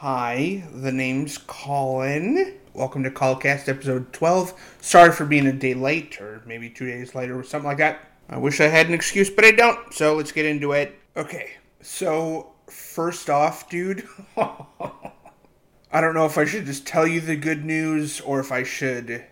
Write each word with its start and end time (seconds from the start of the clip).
Hi, 0.00 0.62
the 0.72 0.92
name's 0.92 1.38
Colin. 1.38 2.54
Welcome 2.72 3.02
to 3.02 3.10
Callcast 3.10 3.68
episode 3.68 4.12
12. 4.12 4.76
Sorry 4.80 5.10
for 5.10 5.26
being 5.26 5.48
a 5.48 5.52
day 5.52 5.74
late, 5.74 6.20
or 6.20 6.40
maybe 6.46 6.70
two 6.70 6.86
days 6.86 7.16
later, 7.16 7.36
or 7.36 7.42
something 7.42 7.66
like 7.66 7.78
that. 7.78 8.08
I 8.28 8.38
wish 8.38 8.60
I 8.60 8.68
had 8.68 8.86
an 8.86 8.94
excuse, 8.94 9.28
but 9.28 9.44
I 9.44 9.50
don't, 9.50 9.92
so 9.92 10.14
let's 10.14 10.30
get 10.30 10.46
into 10.46 10.70
it. 10.70 10.96
Okay, 11.16 11.54
so 11.80 12.52
first 12.68 13.28
off, 13.28 13.68
dude, 13.68 14.06
I 14.36 16.00
don't 16.00 16.14
know 16.14 16.26
if 16.26 16.38
I 16.38 16.44
should 16.44 16.66
just 16.66 16.86
tell 16.86 17.04
you 17.04 17.20
the 17.20 17.34
good 17.34 17.64
news 17.64 18.20
or 18.20 18.38
if 18.38 18.52
I 18.52 18.62
should 18.62 19.24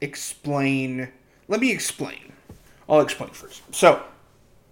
explain. 0.00 1.12
Let 1.46 1.60
me 1.60 1.70
explain. 1.70 2.32
I'll 2.88 3.02
explain 3.02 3.32
first. 3.32 3.60
So, 3.74 4.02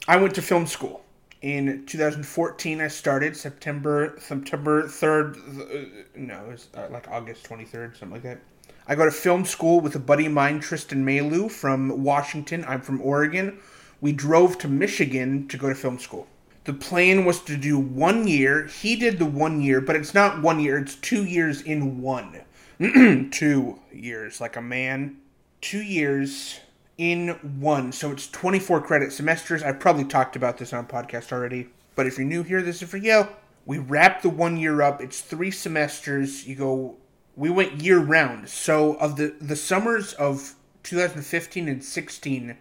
I 0.08 0.16
went 0.16 0.34
to 0.36 0.40
film 0.40 0.66
school 0.66 1.04
in 1.45 1.84
2014 1.84 2.80
i 2.80 2.88
started 2.88 3.36
september 3.36 4.16
september 4.18 4.84
3rd 4.84 5.36
uh, 5.36 6.04
no 6.16 6.42
it 6.46 6.48
was 6.48 6.68
uh, 6.74 6.88
like 6.90 7.06
august 7.10 7.46
23rd 7.46 7.98
something 7.98 8.12
like 8.12 8.23
that. 8.23 8.41
I 8.88 8.95
go 8.95 9.05
to 9.05 9.10
film 9.10 9.45
school 9.45 9.80
with 9.80 9.95
a 9.95 9.98
buddy 9.98 10.24
of 10.24 10.33
mine 10.33 10.60
tristan 10.60 11.05
malu 11.05 11.50
from 11.50 12.02
washington. 12.02 12.64
I'm 12.66 12.80
from 12.80 13.00
oregon. 13.02 13.59
We 14.00 14.12
drove 14.12 14.56
to 14.59 14.69
michigan 14.69 15.46
to 15.48 15.59
go 15.59 15.69
to 15.69 15.74
film 15.74 15.98
school. 15.98 16.27
The 16.64 16.72
plan 16.72 17.27
was 17.27 17.42
to 17.42 17.58
do 17.58 17.78
one 17.78 18.27
year. 18.27 18.66
He 18.66 18.97
did 18.97 19.19
the 19.19 19.27
one 19.27 19.61
year 19.61 19.83
but 19.83 19.97
it's 19.97 20.14
not 20.14 20.41
one 20.41 20.61
year 20.61 20.78
it's 20.78 20.95
two 20.95 21.24
years 21.24 21.61
in 21.61 22.00
one. 22.00 22.41
Two 23.30 23.80
years 23.92 24.41
like 24.41 24.56
a 24.56 24.62
man. 24.62 25.19
Two 25.61 25.83
years 25.83 26.61
in 26.98 27.29
one. 27.61 27.93
So 27.93 28.11
it's 28.11 28.29
24 28.29 28.83
credit 28.83 29.12
semesters. 29.12 29.62
I've 29.62 29.80
probably 29.80 30.05
talked 30.05 30.37
about 30.37 30.59
this 30.59 30.73
on 30.73 30.87
podcast 30.87 31.33
already, 31.33 31.69
but 31.95 32.07
if 32.07 32.19
you're 32.19 32.27
new 32.27 32.43
here, 32.43 32.62
this 32.62 32.83
is 32.83 32.89
for 32.89 32.97
you. 32.97 33.29
We 33.67 33.79
wrap 33.79 34.23
the 34.23 34.29
one 34.29 34.57
year 34.57 34.83
up. 34.83 35.01
It's 35.01 35.20
three 35.20 35.51
semesters. 35.51 36.47
You 36.47 36.55
go. 36.55 36.97
We 37.37 37.51
went 37.51 37.80
year 37.80 37.98
round. 37.98 38.48
So 38.48 38.95
of 38.95 39.17
the 39.17 39.34
the 39.41 39.56
summers 39.56 40.12
of 40.14 40.55
2015 40.83 41.69
and 41.69 41.83
16, 41.83 42.56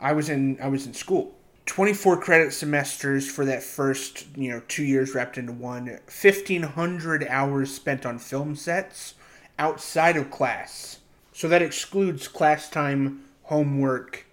I 0.00 0.12
was 0.12 0.28
in 0.28 0.58
I 0.60 0.68
was 0.68 0.86
in 0.86 0.94
school. 0.94 1.34
24 1.66 2.20
credit 2.20 2.52
semesters 2.52 3.28
for 3.28 3.46
that 3.46 3.62
first, 3.62 4.26
you 4.36 4.50
know, 4.50 4.60
2 4.68 4.84
years 4.84 5.14
wrapped 5.14 5.38
into 5.38 5.52
one. 5.52 5.86
1500 5.86 7.26
hours 7.26 7.74
spent 7.74 8.04
on 8.04 8.18
film 8.18 8.54
sets 8.54 9.14
outside 9.58 10.16
of 10.16 10.30
class. 10.30 10.98
So 11.32 11.48
that 11.48 11.62
excludes 11.62 12.28
class 12.28 12.68
time 12.68 13.24
homework, 13.44 14.26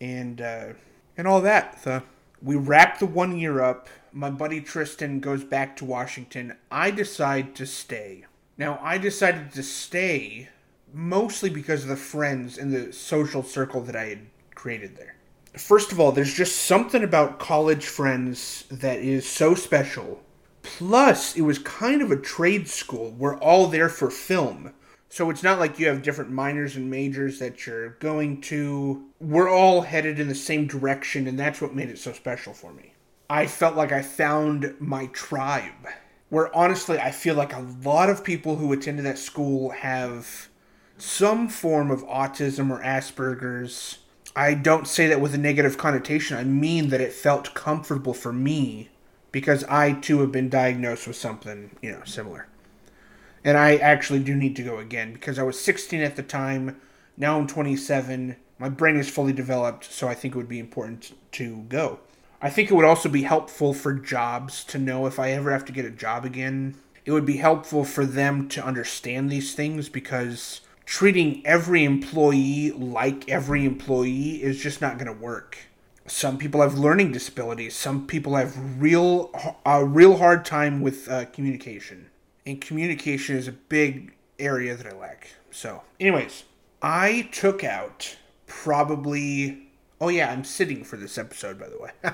and 0.00 0.40
uh, 0.40 0.66
and 1.16 1.26
all 1.26 1.40
that. 1.42 1.82
So 1.82 2.02
we 2.42 2.56
wrap 2.56 2.98
the 2.98 3.06
one 3.06 3.38
year 3.38 3.60
up. 3.60 3.88
My 4.12 4.30
buddy 4.30 4.60
Tristan 4.60 5.20
goes 5.20 5.44
back 5.44 5.76
to 5.76 5.84
Washington. 5.84 6.56
I 6.70 6.90
decide 6.90 7.54
to 7.56 7.66
stay. 7.66 8.24
Now 8.58 8.78
I 8.82 8.98
decided 8.98 9.52
to 9.52 9.62
stay 9.62 10.48
mostly 10.92 11.50
because 11.50 11.82
of 11.82 11.88
the 11.88 11.96
friends 11.96 12.56
and 12.56 12.72
the 12.72 12.92
social 12.92 13.42
circle 13.42 13.82
that 13.82 13.96
I 13.96 14.06
had 14.06 14.26
created 14.54 14.96
there. 14.96 15.16
First 15.54 15.92
of 15.92 16.00
all, 16.00 16.12
there's 16.12 16.34
just 16.34 16.56
something 16.56 17.02
about 17.02 17.38
college 17.38 17.86
friends 17.86 18.64
that 18.70 18.98
is 18.98 19.28
so 19.28 19.54
special. 19.54 20.22
Plus, 20.62 21.36
it 21.36 21.42
was 21.42 21.58
kind 21.58 22.02
of 22.02 22.10
a 22.10 22.16
trade 22.16 22.68
school. 22.68 23.12
We're 23.12 23.38
all 23.38 23.66
there 23.66 23.88
for 23.88 24.10
film. 24.10 24.72
So 25.08 25.30
it's 25.30 25.42
not 25.42 25.58
like 25.58 25.78
you 25.78 25.86
have 25.86 26.02
different 26.02 26.30
minors 26.30 26.76
and 26.76 26.90
majors 26.90 27.38
that 27.38 27.66
you're 27.66 27.90
going 27.90 28.40
to. 28.42 29.04
We're 29.20 29.48
all 29.48 29.82
headed 29.82 30.18
in 30.18 30.28
the 30.28 30.34
same 30.34 30.66
direction, 30.66 31.26
and 31.26 31.38
that's 31.38 31.60
what 31.60 31.74
made 31.74 31.88
it 31.88 31.98
so 31.98 32.12
special 32.12 32.52
for 32.52 32.72
me. 32.72 32.94
I 33.28 33.46
felt 33.46 33.76
like 33.76 33.92
I 33.92 34.02
found 34.02 34.74
my 34.78 35.06
tribe. 35.06 35.88
Where 36.28 36.54
honestly, 36.54 36.98
I 36.98 37.12
feel 37.12 37.36
like 37.36 37.54
a 37.54 37.66
lot 37.82 38.10
of 38.10 38.24
people 38.24 38.56
who 38.56 38.72
attended 38.72 39.04
that 39.04 39.18
school 39.18 39.70
have 39.70 40.48
some 40.98 41.48
form 41.48 41.90
of 41.90 42.04
autism 42.06 42.70
or 42.70 42.82
Asperger's. 42.82 43.98
I 44.34 44.54
don't 44.54 44.88
say 44.88 45.06
that 45.06 45.20
with 45.20 45.34
a 45.34 45.38
negative 45.38 45.78
connotation. 45.78 46.36
I 46.36 46.44
mean 46.44 46.88
that 46.88 47.00
it 47.00 47.12
felt 47.12 47.54
comfortable 47.54 48.12
for 48.12 48.32
me 48.32 48.90
because 49.32 49.64
I 49.64 49.92
too 49.92 50.20
have 50.20 50.32
been 50.32 50.48
diagnosed 50.48 51.06
with 51.06 51.16
something, 51.16 51.76
you 51.80 51.92
know, 51.92 52.02
similar. 52.04 52.48
And 53.46 53.56
I 53.56 53.76
actually 53.76 54.24
do 54.24 54.34
need 54.34 54.56
to 54.56 54.64
go 54.64 54.78
again 54.78 55.12
because 55.12 55.38
I 55.38 55.44
was 55.44 55.60
16 55.60 56.00
at 56.00 56.16
the 56.16 56.22
time. 56.24 56.80
Now 57.16 57.38
I'm 57.38 57.46
27. 57.46 58.34
My 58.58 58.68
brain 58.68 58.96
is 58.96 59.08
fully 59.08 59.32
developed, 59.32 59.84
so 59.84 60.08
I 60.08 60.14
think 60.14 60.34
it 60.34 60.38
would 60.38 60.48
be 60.48 60.58
important 60.58 61.12
to 61.32 61.58
go. 61.68 62.00
I 62.42 62.50
think 62.50 62.72
it 62.72 62.74
would 62.74 62.84
also 62.84 63.08
be 63.08 63.22
helpful 63.22 63.72
for 63.72 63.94
jobs 63.94 64.64
to 64.64 64.80
know 64.80 65.06
if 65.06 65.20
I 65.20 65.30
ever 65.30 65.52
have 65.52 65.64
to 65.66 65.72
get 65.72 65.84
a 65.84 65.90
job 65.90 66.24
again. 66.24 66.74
It 67.04 67.12
would 67.12 67.24
be 67.24 67.36
helpful 67.36 67.84
for 67.84 68.04
them 68.04 68.48
to 68.48 68.66
understand 68.66 69.30
these 69.30 69.54
things 69.54 69.88
because 69.88 70.62
treating 70.84 71.46
every 71.46 71.84
employee 71.84 72.72
like 72.72 73.28
every 73.28 73.64
employee 73.64 74.42
is 74.42 74.60
just 74.60 74.80
not 74.80 74.98
going 74.98 75.06
to 75.06 75.22
work. 75.22 75.56
Some 76.08 76.36
people 76.36 76.62
have 76.62 76.76
learning 76.76 77.12
disabilities. 77.12 77.76
Some 77.76 78.08
people 78.08 78.34
have 78.34 78.82
real 78.82 79.30
a 79.64 79.84
real 79.84 80.16
hard 80.16 80.44
time 80.44 80.80
with 80.80 81.08
uh, 81.08 81.26
communication 81.26 82.10
and 82.46 82.60
communication 82.60 83.36
is 83.36 83.48
a 83.48 83.52
big 83.52 84.14
area 84.38 84.76
that 84.76 84.86
I 84.86 84.96
lack. 84.96 85.34
So, 85.50 85.82
anyways, 86.00 86.44
I 86.80 87.28
took 87.32 87.64
out 87.64 88.16
probably. 88.46 89.68
Oh, 90.00 90.08
yeah, 90.08 90.30
I'm 90.30 90.44
sitting 90.44 90.84
for 90.84 90.96
this 90.96 91.18
episode, 91.18 91.58
by 91.58 91.68
the 91.68 91.78
way. 91.78 91.90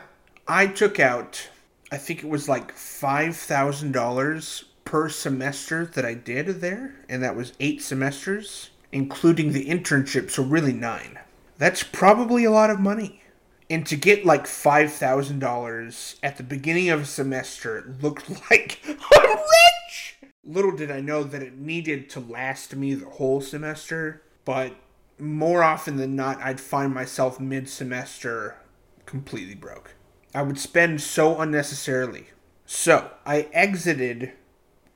I 0.48 0.66
took 0.66 0.98
out, 0.98 1.48
I 1.90 1.96
think 1.96 2.22
it 2.22 2.28
was 2.28 2.48
like 2.48 2.74
$5,000 2.74 4.64
per 4.84 5.08
semester 5.08 5.86
that 5.86 6.04
I 6.04 6.14
did 6.14 6.60
there, 6.60 6.94
and 7.08 7.22
that 7.22 7.36
was 7.36 7.52
eight 7.60 7.82
semesters, 7.82 8.70
including 8.92 9.52
the 9.52 9.66
internship, 9.66 10.30
so 10.30 10.42
really 10.42 10.72
nine. 10.72 11.18
That's 11.58 11.82
probably 11.82 12.44
a 12.44 12.50
lot 12.50 12.70
of 12.70 12.80
money. 12.80 13.22
And 13.70 13.86
to 13.86 13.96
get 13.96 14.24
like 14.24 14.44
$5,000 14.44 16.16
at 16.22 16.36
the 16.36 16.42
beginning 16.42 16.90
of 16.90 17.00
a 17.00 17.06
semester 17.06 17.94
looked 18.00 18.28
like 18.50 18.80
I'm 18.86 18.96
rich! 19.28 19.81
Little 20.44 20.72
did 20.72 20.90
I 20.90 21.00
know 21.00 21.22
that 21.22 21.42
it 21.42 21.56
needed 21.56 22.10
to 22.10 22.20
last 22.20 22.74
me 22.74 22.94
the 22.94 23.08
whole 23.08 23.40
semester, 23.40 24.22
but 24.44 24.74
more 25.16 25.62
often 25.62 25.98
than 25.98 26.16
not, 26.16 26.42
I'd 26.42 26.58
find 26.58 26.92
myself 26.92 27.38
mid 27.38 27.68
semester 27.68 28.56
completely 29.06 29.54
broke. 29.54 29.94
I 30.34 30.42
would 30.42 30.58
spend 30.58 31.00
so 31.00 31.40
unnecessarily. 31.40 32.30
So, 32.66 33.12
I 33.24 33.42
exited 33.52 34.32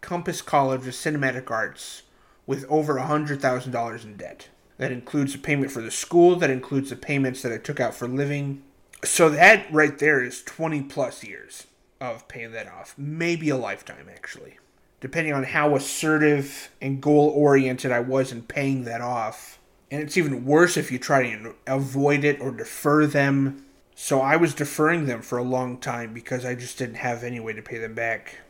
Compass 0.01 0.43
College 0.43 0.89
of 0.89 0.95
Cinematic 0.95 1.49
Arts 1.49 2.03
with 2.45 2.65
over 2.69 2.95
$100,000 2.95 4.05
in 4.05 4.17
debt. 4.17 4.49
That 4.79 4.91
includes 4.91 5.37
a 5.37 5.39
payment 5.39 5.71
for 5.71 5.81
the 5.81 5.93
school, 5.93 6.35
that 6.37 6.51
includes 6.51 6.91
the 6.91 6.97
payments 6.97 7.43
that 7.43 7.53
I 7.53 7.59
took 7.59 7.79
out 7.79 7.95
for 7.95 8.09
living. 8.09 8.65
So, 9.05 9.29
that 9.29 9.73
right 9.73 9.97
there 9.97 10.25
is 10.25 10.43
20 10.43 10.83
plus 10.83 11.23
years 11.23 11.69
of 12.01 12.27
paying 12.27 12.51
that 12.51 12.67
off. 12.67 12.95
Maybe 12.99 13.49
a 13.49 13.57
lifetime, 13.57 14.09
actually 14.13 14.59
depending 15.01 15.33
on 15.33 15.45
how 15.45 15.77
assertive 15.77 16.71
and 16.81 17.01
goal 17.01 17.29
oriented 17.29 17.93
I 17.93 18.01
was 18.01 18.33
in 18.33 18.43
paying 18.43 18.85
that 18.85 19.01
off. 19.01 19.59
And 19.91 20.03
it's 20.03 20.17
even 20.17 20.45
worse 20.45 20.77
if 20.77 20.91
you 20.91 20.99
try 20.99 21.23
to 21.23 21.55
avoid 21.67 22.25
it 22.25 22.41
or 22.41 22.51
defer 22.51 23.07
them. 23.07 23.65
So 23.95 24.21
I 24.21 24.37
was 24.37 24.55
deferring 24.55 25.07
them 25.07 25.23
for 25.23 25.39
a 25.39 25.43
long 25.43 25.79
time 25.79 26.13
because 26.13 26.45
I 26.45 26.55
just 26.55 26.77
didn't 26.79 26.97
have 26.97 27.23
any 27.23 27.41
way 27.41 27.53
to 27.53 27.63
pay 27.63 27.79
them 27.79 27.95
back. 27.95 28.41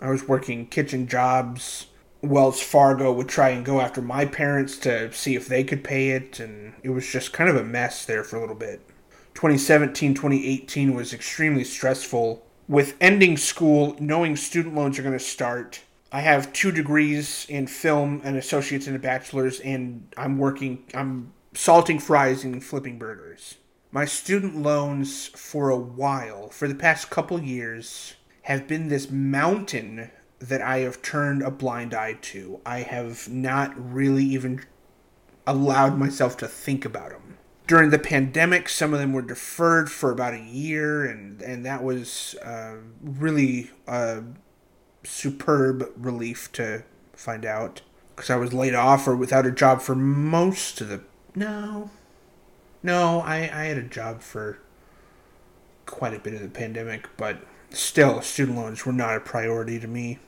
I 0.00 0.10
was 0.10 0.28
working 0.28 0.66
kitchen 0.66 1.06
jobs. 1.06 1.86
Wells 2.22 2.62
Fargo 2.62 3.12
would 3.12 3.28
try 3.28 3.50
and 3.50 3.64
go 3.64 3.80
after 3.80 4.00
my 4.00 4.24
parents 4.24 4.78
to 4.78 5.12
see 5.12 5.36
if 5.36 5.46
they 5.46 5.62
could 5.62 5.84
pay 5.84 6.10
it, 6.10 6.40
and 6.40 6.72
it 6.82 6.88
was 6.88 7.06
just 7.06 7.34
kind 7.34 7.50
of 7.50 7.56
a 7.56 7.64
mess 7.64 8.06
there 8.06 8.24
for 8.24 8.36
a 8.36 8.40
little 8.40 8.54
bit. 8.54 8.80
2017 9.34 10.14
2018 10.14 10.94
was 10.94 11.12
extremely 11.12 11.64
stressful. 11.64 12.42
With 12.66 12.96
ending 13.00 13.36
school, 13.36 13.94
knowing 14.00 14.36
student 14.36 14.74
loans 14.74 14.98
are 14.98 15.02
going 15.02 15.18
to 15.18 15.22
start, 15.22 15.82
I 16.14 16.20
have 16.20 16.52
two 16.52 16.70
degrees 16.70 17.44
in 17.48 17.66
film, 17.66 18.20
and 18.22 18.36
associates 18.36 18.86
and 18.86 18.94
a 18.94 19.00
bachelor's, 19.00 19.58
and 19.58 20.06
I'm 20.16 20.38
working. 20.38 20.84
I'm 20.94 21.32
salting 21.54 21.98
fries 21.98 22.44
and 22.44 22.62
flipping 22.62 23.00
burgers. 23.00 23.56
My 23.90 24.04
student 24.04 24.54
loans, 24.54 25.26
for 25.26 25.70
a 25.70 25.76
while, 25.76 26.50
for 26.50 26.68
the 26.68 26.74
past 26.76 27.10
couple 27.10 27.42
years, 27.42 28.14
have 28.42 28.68
been 28.68 28.86
this 28.86 29.10
mountain 29.10 30.12
that 30.38 30.62
I 30.62 30.78
have 30.78 31.02
turned 31.02 31.42
a 31.42 31.50
blind 31.50 31.92
eye 31.94 32.18
to. 32.22 32.60
I 32.64 32.82
have 32.82 33.28
not 33.28 33.74
really 33.76 34.24
even 34.24 34.64
allowed 35.48 35.98
myself 35.98 36.36
to 36.36 36.46
think 36.46 36.84
about 36.84 37.10
them. 37.10 37.38
During 37.66 37.90
the 37.90 37.98
pandemic, 37.98 38.68
some 38.68 38.94
of 38.94 39.00
them 39.00 39.12
were 39.12 39.22
deferred 39.22 39.90
for 39.90 40.12
about 40.12 40.34
a 40.34 40.40
year, 40.40 41.06
and, 41.06 41.42
and 41.42 41.66
that 41.66 41.82
was 41.82 42.36
uh, 42.36 42.76
really 43.02 43.72
uh, 43.88 44.20
superb 45.04 45.90
relief 45.96 46.50
to 46.52 46.84
find 47.12 47.44
out 47.44 47.82
because 48.14 48.30
I 48.30 48.36
was 48.36 48.52
laid 48.52 48.74
off 48.74 49.06
or 49.06 49.16
without 49.16 49.46
a 49.46 49.50
job 49.50 49.80
for 49.80 49.94
most 49.94 50.80
of 50.80 50.88
the. 50.88 51.02
No. 51.34 51.90
No, 52.82 53.20
I, 53.20 53.36
I 53.36 53.64
had 53.64 53.78
a 53.78 53.82
job 53.82 54.20
for 54.20 54.58
quite 55.86 56.14
a 56.14 56.18
bit 56.18 56.34
of 56.34 56.42
the 56.42 56.48
pandemic, 56.48 57.08
but 57.16 57.38
still, 57.70 58.20
student 58.22 58.58
loans 58.58 58.84
were 58.84 58.92
not 58.92 59.16
a 59.16 59.20
priority 59.20 59.80
to 59.80 59.88
me. 59.88 60.18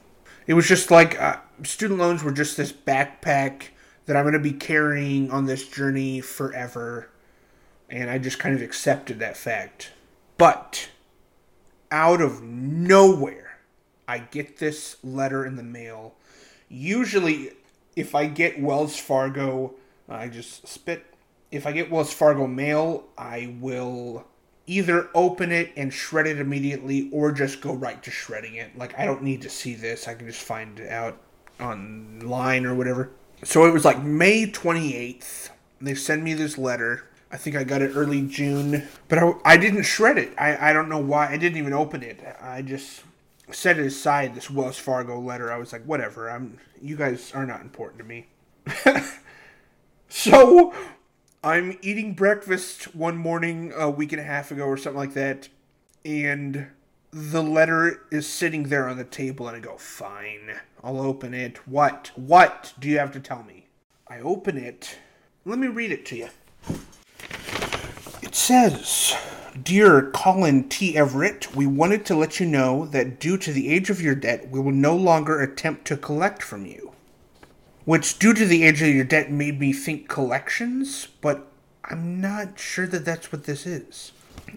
It 0.46 0.54
was 0.54 0.66
just 0.66 0.90
like 0.90 1.20
uh, 1.20 1.38
student 1.64 1.98
loans 2.00 2.22
were 2.22 2.32
just 2.32 2.56
this 2.56 2.72
backpack 2.72 3.68
that 4.06 4.16
I'm 4.16 4.24
going 4.24 4.32
to 4.34 4.38
be 4.38 4.52
carrying 4.52 5.30
on 5.30 5.46
this 5.46 5.68
journey 5.68 6.20
forever. 6.20 7.10
And 7.90 8.10
I 8.10 8.18
just 8.18 8.38
kind 8.38 8.54
of 8.54 8.62
accepted 8.62 9.18
that 9.18 9.36
fact. 9.36 9.92
But 10.38 10.88
out 11.90 12.20
of 12.20 12.42
nowhere, 12.42 13.45
I 14.08 14.18
get 14.18 14.58
this 14.58 14.96
letter 15.02 15.44
in 15.44 15.56
the 15.56 15.62
mail. 15.62 16.14
Usually, 16.68 17.52
if 17.94 18.14
I 18.14 18.26
get 18.26 18.60
Wells 18.60 18.98
Fargo, 18.98 19.74
I 20.08 20.28
just 20.28 20.68
spit. 20.68 21.04
If 21.50 21.66
I 21.66 21.72
get 21.72 21.90
Wells 21.90 22.12
Fargo 22.12 22.46
mail, 22.46 23.04
I 23.16 23.56
will 23.60 24.26
either 24.66 25.08
open 25.14 25.52
it 25.52 25.72
and 25.76 25.92
shred 25.92 26.26
it 26.26 26.40
immediately 26.40 27.08
or 27.12 27.30
just 27.32 27.60
go 27.60 27.72
right 27.72 28.02
to 28.02 28.10
shredding 28.10 28.56
it. 28.56 28.76
Like, 28.76 28.98
I 28.98 29.04
don't 29.06 29.22
need 29.22 29.42
to 29.42 29.50
see 29.50 29.74
this. 29.74 30.08
I 30.08 30.14
can 30.14 30.26
just 30.26 30.42
find 30.42 30.78
it 30.80 30.90
out 30.90 31.18
online 31.60 32.66
or 32.66 32.74
whatever. 32.74 33.10
So 33.44 33.66
it 33.66 33.72
was 33.72 33.84
like 33.84 34.02
May 34.02 34.46
28th. 34.46 35.50
They 35.80 35.94
send 35.94 36.24
me 36.24 36.34
this 36.34 36.58
letter. 36.58 37.08
I 37.30 37.36
think 37.36 37.56
I 37.56 37.64
got 37.64 37.82
it 37.82 37.92
early 37.94 38.22
June, 38.22 38.86
but 39.08 39.18
I, 39.18 39.32
I 39.44 39.56
didn't 39.56 39.82
shred 39.82 40.16
it. 40.16 40.32
I, 40.38 40.70
I 40.70 40.72
don't 40.72 40.88
know 40.88 40.98
why. 40.98 41.28
I 41.28 41.36
didn't 41.36 41.58
even 41.58 41.72
open 41.72 42.02
it. 42.02 42.20
I 42.40 42.62
just 42.62 43.02
set 43.50 43.78
it 43.78 43.86
aside, 43.86 44.34
this 44.34 44.50
Wells 44.50 44.78
Fargo 44.78 45.20
letter. 45.20 45.52
I 45.52 45.58
was 45.58 45.72
like, 45.72 45.84
whatever. 45.84 46.30
I'm 46.30 46.58
you 46.80 46.96
guys 46.96 47.32
are 47.34 47.46
not 47.46 47.60
important 47.60 47.98
to 47.98 48.04
me. 48.04 48.26
so 50.08 50.74
I'm 51.42 51.78
eating 51.82 52.14
breakfast 52.14 52.94
one 52.94 53.16
morning 53.16 53.72
a 53.76 53.88
week 53.88 54.12
and 54.12 54.20
a 54.20 54.24
half 54.24 54.50
ago 54.50 54.64
or 54.64 54.76
something 54.76 54.98
like 54.98 55.14
that, 55.14 55.48
and 56.04 56.68
the 57.12 57.42
letter 57.42 58.02
is 58.10 58.26
sitting 58.26 58.64
there 58.64 58.88
on 58.88 58.96
the 58.96 59.04
table, 59.04 59.48
and 59.48 59.56
I 59.56 59.60
go, 59.60 59.76
fine, 59.76 60.56
I'll 60.82 61.00
open 61.00 61.32
it. 61.32 61.58
What? 61.66 62.10
What 62.14 62.74
do 62.78 62.88
you 62.88 62.98
have 62.98 63.12
to 63.12 63.20
tell 63.20 63.42
me? 63.42 63.68
I 64.08 64.18
open 64.20 64.58
it. 64.58 64.98
Let 65.44 65.58
me 65.58 65.68
read 65.68 65.92
it 65.92 66.04
to 66.06 66.16
you. 66.16 66.28
It 68.22 68.34
says, 68.34 69.16
Dear 69.62 70.10
Colin 70.10 70.68
T. 70.68 70.96
Everett, 70.96 71.54
we 71.54 71.66
wanted 71.66 72.04
to 72.06 72.16
let 72.16 72.40
you 72.40 72.46
know 72.46 72.86
that 72.86 73.18
due 73.18 73.38
to 73.38 73.52
the 73.52 73.68
age 73.68 73.90
of 73.90 74.00
your 74.02 74.14
debt, 74.14 74.50
we 74.50 74.60
will 74.60 74.72
no 74.72 74.96
longer 74.96 75.40
attempt 75.40 75.86
to 75.86 75.96
collect 75.96 76.42
from 76.42 76.66
you 76.66 76.86
which, 77.86 78.18
due 78.18 78.34
to 78.34 78.44
the 78.44 78.64
age 78.64 78.82
of 78.82 78.88
your 78.88 79.04
debt, 79.04 79.30
made 79.30 79.58
me 79.60 79.72
think 79.72 80.08
collections, 80.08 81.06
but 81.22 81.46
I'm 81.84 82.20
not 82.20 82.58
sure 82.58 82.86
that 82.88 83.04
that's 83.04 83.30
what 83.30 83.44
this 83.44 83.64
is. 83.64 84.12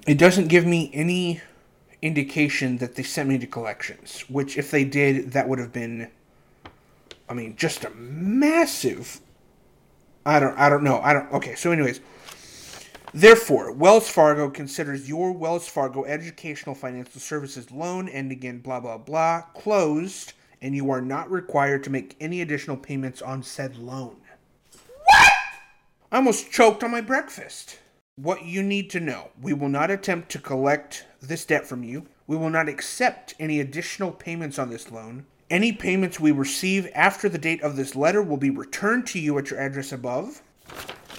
It 0.07 0.17
doesn't 0.17 0.47
give 0.47 0.65
me 0.65 0.89
any 0.93 1.39
indication 2.01 2.79
that 2.79 2.95
they 2.95 3.03
sent 3.03 3.29
me 3.29 3.37
to 3.37 3.45
collections, 3.45 4.21
which, 4.29 4.57
if 4.57 4.71
they 4.71 4.83
did, 4.83 5.31
that 5.33 5.47
would 5.47 5.59
have 5.59 5.71
been, 5.71 6.09
I 7.29 7.35
mean, 7.35 7.55
just 7.55 7.85
a 7.85 7.91
massive. 7.91 9.21
I 10.25 10.39
don't, 10.39 10.57
I 10.57 10.67
don't 10.67 10.83
know. 10.83 10.99
I 10.99 11.13
don't. 11.13 11.31
Okay, 11.31 11.53
so, 11.53 11.71
anyways. 11.71 12.01
Therefore, 13.13 13.71
Wells 13.71 14.07
Fargo 14.07 14.51
considers 14.51 15.09
your 15.09 15.31
Wells 15.31 15.67
Fargo 15.67 16.05
Educational 16.05 16.75
Financial 16.75 17.19
Services 17.19 17.71
loan 17.71 18.07
ending 18.07 18.43
in 18.43 18.59
blah 18.59 18.79
blah 18.79 18.99
blah 18.99 19.41
closed 19.55 20.33
and 20.61 20.75
you 20.75 20.91
are 20.91 21.01
not 21.01 21.31
required 21.31 21.83
to 21.83 21.89
make 21.89 22.15
any 22.19 22.41
additional 22.41 22.77
payments 22.77 23.21
on 23.21 23.41
said 23.41 23.77
loan. 23.77 24.17
What? 25.05 25.33
I 26.11 26.17
almost 26.17 26.51
choked 26.51 26.83
on 26.83 26.91
my 26.91 27.01
breakfast. 27.01 27.79
What 28.15 28.45
you 28.45 28.61
need 28.61 28.91
to 28.91 28.99
know 28.99 29.29
we 29.41 29.53
will 29.53 29.69
not 29.69 29.89
attempt 29.89 30.29
to 30.31 30.39
collect 30.39 31.07
this 31.19 31.45
debt 31.45 31.65
from 31.65 31.83
you. 31.83 32.05
We 32.27 32.37
will 32.37 32.51
not 32.51 32.69
accept 32.69 33.33
any 33.39 33.59
additional 33.59 34.11
payments 34.11 34.59
on 34.59 34.69
this 34.69 34.91
loan. 34.91 35.25
Any 35.49 35.71
payments 35.71 36.19
we 36.19 36.31
receive 36.31 36.87
after 36.93 37.27
the 37.27 37.39
date 37.39 37.63
of 37.63 37.75
this 37.75 37.95
letter 37.95 38.21
will 38.21 38.37
be 38.37 38.51
returned 38.51 39.07
to 39.07 39.19
you 39.19 39.35
at 39.39 39.49
your 39.49 39.59
address 39.59 39.91
above. 39.91 40.43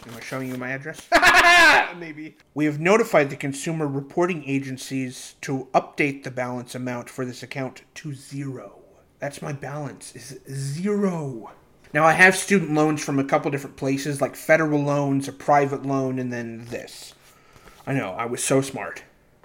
Am 0.06 0.16
I 0.16 0.20
showing 0.20 0.48
you 0.48 0.56
my 0.56 0.70
address? 0.70 1.06
Maybe. 1.98 2.36
We 2.54 2.64
have 2.64 2.80
notified 2.80 3.28
the 3.28 3.36
consumer 3.36 3.86
reporting 3.86 4.44
agencies 4.46 5.34
to 5.42 5.68
update 5.74 6.22
the 6.22 6.30
balance 6.30 6.74
amount 6.74 7.10
for 7.10 7.24
this 7.24 7.42
account 7.42 7.82
to 7.96 8.14
zero. 8.14 8.78
That's 9.18 9.42
my 9.42 9.52
balance 9.52 10.14
is 10.16 10.40
zero. 10.48 11.52
Now 11.92 12.04
I 12.04 12.12
have 12.12 12.34
student 12.34 12.72
loans 12.72 13.04
from 13.04 13.18
a 13.18 13.24
couple 13.24 13.50
different 13.50 13.76
places, 13.76 14.20
like 14.20 14.36
federal 14.36 14.82
loans, 14.82 15.28
a 15.28 15.32
private 15.32 15.84
loan, 15.84 16.18
and 16.18 16.32
then 16.32 16.66
this. 16.66 17.14
I 17.86 17.92
know 17.92 18.12
I 18.12 18.24
was 18.24 18.42
so 18.42 18.62
smart, 18.62 19.02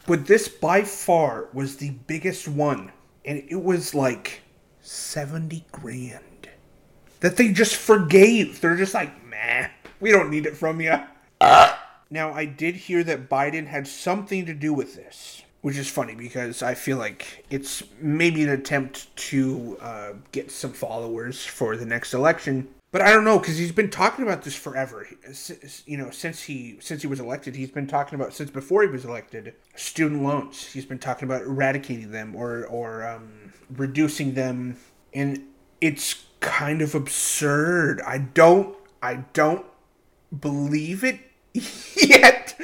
but 0.07 0.27
this 0.27 0.47
by 0.47 0.83
far 0.83 1.49
was 1.53 1.77
the 1.77 1.91
biggest 2.07 2.47
one, 2.47 2.91
and 3.25 3.43
it 3.49 3.61
was 3.61 3.93
like 3.93 4.41
seventy 4.81 5.65
grand 5.71 6.49
that 7.19 7.37
they 7.37 7.51
just 7.51 7.75
forgave. 7.75 8.61
They're 8.61 8.77
just 8.77 8.93
like, 8.93 9.25
meh, 9.25 9.69
we 10.00 10.12
don't 10.12 10.30
need 10.30 10.45
it 10.45 10.56
from 10.56 10.81
you. 10.81 11.00
Now 12.09 12.31
I 12.33 12.45
did 12.45 12.75
hear 12.75 13.03
that 13.03 13.30
Biden 13.30 13.68
had 13.68 13.88
something 13.88 14.45
to 14.45 14.53
do 14.53 14.74
with 14.74 14.95
this 14.95 15.42
which 15.65 15.77
is 15.77 15.89
funny 15.89 16.13
because 16.13 16.62
I 16.62 16.75
feel 16.75 16.97
like 16.97 17.44
it's 17.50 17.81
maybe 18.00 18.44
an 18.44 18.50
attempt 18.50 19.15
to 19.15 19.80
uh, 19.81 20.12
get 20.31 20.51
some 20.51 20.74
followers 20.74 21.44
for 21.44 21.75
the 21.75 21.88
next 21.88 22.13
election. 22.13 22.68
But 22.92 23.01
I 23.01 23.12
don't 23.12 23.24
know 23.24 23.39
because 23.39 23.57
he's 23.57 23.71
been 23.71 23.89
talking 23.89 24.24
about 24.24 24.44
this 24.44 24.53
forever. 24.53 25.07
You 25.88 25.98
know, 25.98 26.12
since 26.12 26.44
he 26.44 26.77
since 26.81 27.01
he 27.01 27.07
was 27.07 27.19
elected, 27.19 27.56
he's 27.56 27.71
been 27.71 27.88
talking 27.88 28.13
about 28.13 28.31
since 28.31 28.51
before 28.51 28.83
he 28.83 28.89
was 28.89 29.06
elected 29.06 29.56
student 29.75 30.21
loans. 30.21 30.68
He's 30.68 30.86
been 30.86 31.00
talking 31.00 31.27
about 31.27 31.41
eradicating 31.41 32.12
them 32.12 32.36
or 32.36 32.68
or 32.68 33.06
um, 33.07 33.51
reducing 33.75 34.36
them, 34.36 34.77
and 35.15 35.48
it's 35.81 36.25
kind 36.41 36.83
of 36.83 36.94
absurd. 36.94 38.01
I 38.06 38.19
don't 38.19 38.77
I 39.01 39.24
don't 39.33 39.65
believe 40.31 41.04
it 41.04 41.19
yet 41.95 42.56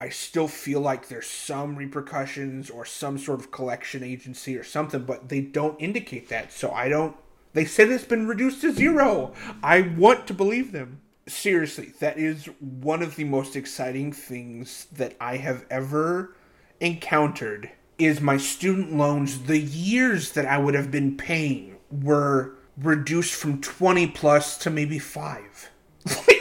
I 0.00 0.10
still 0.10 0.46
feel 0.46 0.80
like 0.80 1.08
there's 1.08 1.26
some 1.26 1.74
repercussions 1.74 2.68
or 2.68 2.84
some 2.84 3.16
sort 3.16 3.40
of 3.40 3.50
collection 3.50 4.04
agency 4.04 4.56
or 4.56 4.62
something, 4.62 5.04
but 5.04 5.30
they 5.30 5.40
don't 5.40 5.80
indicate 5.80 6.28
that. 6.28 6.52
So 6.52 6.70
I 6.70 6.88
don't. 6.88 7.16
They 7.54 7.64
said 7.64 7.88
it's 7.88 8.04
been 8.04 8.28
reduced 8.28 8.60
to 8.60 8.72
zero. 8.72 9.32
I 9.62 9.80
want 9.80 10.26
to 10.26 10.34
believe 10.34 10.72
them. 10.72 11.00
Seriously, 11.26 11.92
that 12.00 12.18
is 12.18 12.44
one 12.60 13.02
of 13.02 13.16
the 13.16 13.24
most 13.24 13.56
exciting 13.56 14.12
things 14.12 14.86
that 14.92 15.16
I 15.18 15.38
have 15.38 15.64
ever 15.70 16.36
encountered 16.78 17.70
is 17.98 18.20
my 18.20 18.36
student 18.36 18.94
loans 18.94 19.44
the 19.44 19.58
years 19.58 20.32
that 20.32 20.44
I 20.44 20.58
would 20.58 20.74
have 20.74 20.90
been 20.90 21.16
paying 21.16 21.78
were 21.90 22.54
reduced 22.76 23.34
from 23.34 23.62
20 23.62 24.08
plus 24.08 24.58
to 24.58 24.70
maybe 24.70 24.98
5. 24.98 25.70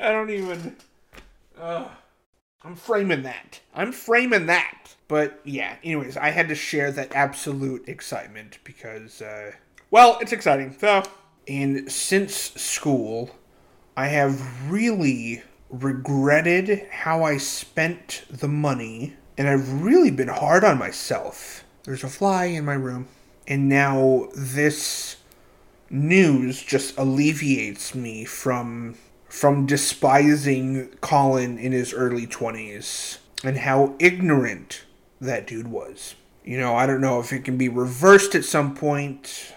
I 0.00 0.10
don't 0.10 0.30
even. 0.30 0.76
Uh, 1.58 1.88
I'm 2.62 2.74
framing 2.74 3.22
that. 3.22 3.60
I'm 3.74 3.92
framing 3.92 4.46
that. 4.46 4.94
But 5.08 5.40
yeah, 5.44 5.76
anyways, 5.82 6.16
I 6.16 6.30
had 6.30 6.48
to 6.48 6.54
share 6.54 6.92
that 6.92 7.14
absolute 7.14 7.88
excitement 7.88 8.58
because, 8.64 9.20
uh, 9.20 9.52
well, 9.90 10.18
it's 10.20 10.32
exciting. 10.32 10.76
So, 10.78 11.02
and 11.48 11.90
since 11.90 12.34
school, 12.34 13.30
I 13.96 14.06
have 14.06 14.70
really 14.70 15.42
regretted 15.68 16.86
how 16.90 17.24
I 17.24 17.38
spent 17.38 18.24
the 18.30 18.48
money, 18.48 19.16
and 19.36 19.48
I've 19.48 19.82
really 19.82 20.10
been 20.10 20.28
hard 20.28 20.64
on 20.64 20.78
myself. 20.78 21.64
There's 21.84 22.04
a 22.04 22.08
fly 22.08 22.44
in 22.44 22.64
my 22.64 22.74
room, 22.74 23.08
and 23.48 23.68
now 23.68 24.28
this 24.36 25.16
news 25.88 26.62
just 26.62 26.96
alleviates 26.96 27.94
me 27.94 28.24
from 28.24 28.94
from 29.30 29.64
despising 29.64 30.88
Colin 31.00 31.56
in 31.56 31.72
his 31.72 31.94
early 31.94 32.26
20s 32.26 33.18
and 33.44 33.58
how 33.58 33.94
ignorant 33.98 34.82
that 35.20 35.46
dude 35.46 35.68
was. 35.68 36.16
You 36.44 36.58
know, 36.58 36.74
I 36.74 36.86
don't 36.86 37.00
know 37.00 37.20
if 37.20 37.32
it 37.32 37.44
can 37.44 37.56
be 37.56 37.68
reversed 37.68 38.34
at 38.34 38.44
some 38.44 38.74
point. 38.74 39.54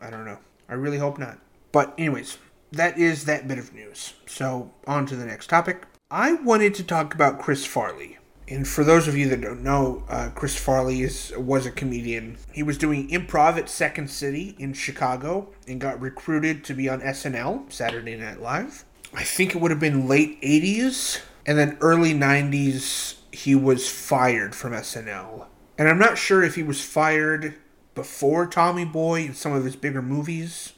I 0.00 0.10
don't 0.10 0.24
know. 0.24 0.38
I 0.68 0.74
really 0.74 0.98
hope 0.98 1.18
not. 1.18 1.38
But, 1.70 1.94
anyways, 1.98 2.38
that 2.72 2.98
is 2.98 3.26
that 3.26 3.46
bit 3.46 3.58
of 3.58 3.74
news. 3.74 4.14
So, 4.26 4.72
on 4.86 5.06
to 5.06 5.16
the 5.16 5.26
next 5.26 5.48
topic. 5.48 5.86
I 6.10 6.32
wanted 6.32 6.74
to 6.76 6.84
talk 6.84 7.14
about 7.14 7.40
Chris 7.40 7.66
Farley. 7.66 8.18
And 8.48 8.66
for 8.66 8.82
those 8.82 9.06
of 9.06 9.16
you 9.16 9.28
that 9.28 9.42
don't 9.42 9.62
know, 9.62 10.02
uh, 10.08 10.30
Chris 10.34 10.56
Farley 10.56 11.02
is, 11.02 11.32
was 11.36 11.66
a 11.66 11.70
comedian. 11.70 12.38
He 12.52 12.64
was 12.64 12.78
doing 12.78 13.08
improv 13.10 13.58
at 13.58 13.68
Second 13.68 14.10
City 14.10 14.56
in 14.58 14.72
Chicago 14.72 15.50
and 15.68 15.80
got 15.80 16.00
recruited 16.00 16.64
to 16.64 16.74
be 16.74 16.88
on 16.88 17.00
SNL, 17.00 17.70
Saturday 17.70 18.16
Night 18.16 18.40
Live. 18.40 18.84
I 19.14 19.24
think 19.24 19.54
it 19.54 19.60
would 19.60 19.70
have 19.70 19.80
been 19.80 20.06
late 20.06 20.40
80s 20.40 21.20
and 21.46 21.58
then 21.58 21.78
early 21.80 22.14
90s 22.14 23.16
he 23.32 23.54
was 23.54 23.88
fired 23.88 24.54
from 24.54 24.72
SNL. 24.72 25.46
And 25.78 25.88
I'm 25.88 25.98
not 25.98 26.18
sure 26.18 26.42
if 26.42 26.54
he 26.54 26.62
was 26.62 26.84
fired 26.84 27.54
before 27.94 28.46
Tommy 28.46 28.84
Boy 28.84 29.24
and 29.24 29.36
some 29.36 29.52
of 29.52 29.64
his 29.64 29.76
bigger 29.76 30.02
movies 30.02 30.74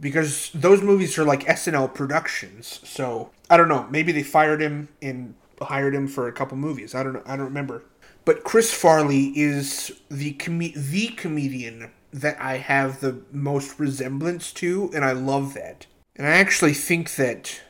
because 0.00 0.50
those 0.52 0.82
movies 0.82 1.18
are 1.18 1.24
like 1.24 1.44
SNL 1.44 1.94
productions. 1.94 2.80
So, 2.84 3.30
I 3.48 3.56
don't 3.56 3.68
know, 3.68 3.86
maybe 3.90 4.12
they 4.12 4.22
fired 4.22 4.60
him 4.60 4.88
and 5.00 5.34
hired 5.60 5.94
him 5.94 6.08
for 6.08 6.28
a 6.28 6.32
couple 6.32 6.56
movies. 6.56 6.94
I 6.94 7.02
don't 7.02 7.14
know. 7.14 7.22
I 7.26 7.36
don't 7.36 7.46
remember. 7.46 7.84
But 8.24 8.44
Chris 8.44 8.72
Farley 8.72 9.26
is 9.36 9.92
the 10.10 10.32
com- 10.32 10.58
the 10.58 11.08
comedian 11.16 11.92
that 12.12 12.40
I 12.40 12.58
have 12.58 13.00
the 13.00 13.22
most 13.30 13.78
resemblance 13.78 14.52
to, 14.54 14.90
and 14.94 15.04
I 15.04 15.12
love 15.12 15.54
that. 15.54 15.86
And 16.16 16.26
I 16.26 16.30
actually 16.30 16.72
think 16.72 17.14
that 17.16 17.60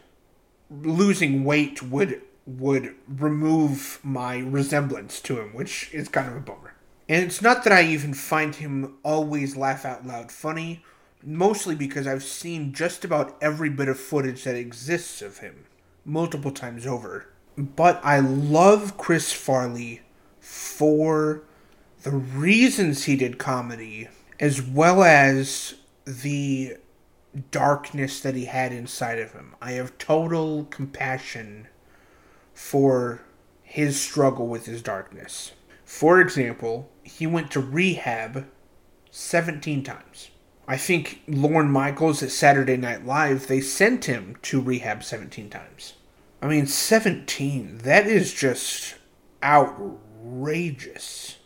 losing 0.71 1.45
weight 1.45 1.83
would 1.83 2.23
would 2.47 2.95
remove 3.09 3.99
my 4.05 4.39
resemblance 4.39 5.21
to 5.21 5.41
him, 5.41 5.53
which 5.53 5.93
is 5.93 6.09
kind 6.09 6.29
of 6.29 6.37
a 6.37 6.41
bummer. 6.41 6.75
And 7.09 7.25
it's 7.25 7.43
not 7.43 7.65
that 7.65 7.73
I 7.73 7.83
even 7.83 8.15
find 8.15 8.55
him 8.55 8.95
always 9.03 9.57
laugh 9.57 9.85
out 9.85 10.07
loud 10.07 10.31
funny, 10.31 10.85
mostly 11.25 11.75
because 11.75 12.07
I've 12.07 12.23
seen 12.23 12.73
just 12.73 13.05
about 13.05 13.37
every 13.41 13.69
bit 13.69 13.89
of 13.89 13.99
footage 13.99 14.45
that 14.45 14.55
exists 14.55 15.23
of 15.23 15.39
him 15.39 15.67
multiple 16.05 16.53
times 16.53 16.87
over. 16.87 17.27
But 17.57 18.01
I 18.05 18.21
love 18.21 18.97
Chris 18.97 19.33
Farley 19.33 20.03
for 20.41 21.43
the 22.03 22.13
reasons 22.13 23.05
he 23.05 23.17
did 23.17 23.39
comedy, 23.39 24.09
as 24.39 24.63
well 24.63 25.03
as 25.03 25.75
the 26.05 26.77
darkness 27.51 28.21
that 28.21 28.35
he 28.35 28.47
had 28.47 28.73
inside 28.73 29.19
of 29.19 29.33
him. 29.33 29.55
I 29.61 29.73
have 29.73 29.99
total 29.99 30.65
compassion 30.65 31.69
for 32.55 33.23
his 33.63 34.01
struggle 34.01 34.47
with 34.47 34.67
his 34.67 34.83
darkness. 34.83 35.53
For 35.85 36.21
example, 36.21 36.91
he 37.03 37.27
went 37.27 37.51
to 37.53 37.61
rehab 37.61 38.47
17 39.11 39.83
times. 39.85 40.31
I 40.69 40.77
think 40.77 41.23
Lorne 41.29 41.71
Michaels 41.71 42.23
at 42.23 42.31
Saturday 42.31 42.77
Night 42.77 43.07
Live, 43.07 43.47
they 43.47 43.61
sent 43.61 44.07
him 44.07 44.37
to 44.43 44.61
rehab 44.61 45.05
17 45.05 45.49
times. 45.49 45.95
I 46.43 46.49
mean, 46.49 46.67
17, 46.67 47.79
that 47.79 48.07
is 48.07 48.35
just 48.35 48.97
outrageous. 49.43 51.37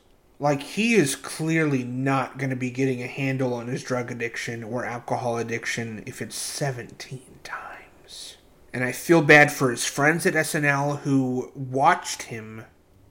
Like, 0.41 0.63
he 0.63 0.95
is 0.95 1.17
clearly 1.17 1.85
not 1.85 2.39
going 2.39 2.49
to 2.49 2.57
be 2.57 2.71
getting 2.71 3.03
a 3.03 3.07
handle 3.07 3.53
on 3.53 3.69
his 3.69 3.85
drug 3.85 4.11
addiction 4.11 4.65
or 4.65 4.87
alcohol 4.87 5.37
addiction 5.37 6.03
if 6.07 6.23
it's 6.23 6.35
17 6.35 7.21
times. 7.45 8.39
And 8.73 8.83
I 8.83 8.93
feel 8.93 9.21
bad 9.21 9.53
for 9.53 9.71
his 9.71 9.85
friends 9.85 10.25
at 10.25 10.33
SNL 10.33 11.01
who 11.01 11.53
watched 11.55 12.23
him, 12.23 12.65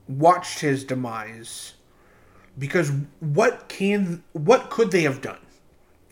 watched 0.08 0.58
his 0.58 0.82
demise. 0.82 1.74
Because 2.58 2.90
what 3.20 3.68
can, 3.68 4.24
what 4.32 4.68
could 4.68 4.90
they 4.90 5.02
have 5.02 5.22
done? 5.22 5.38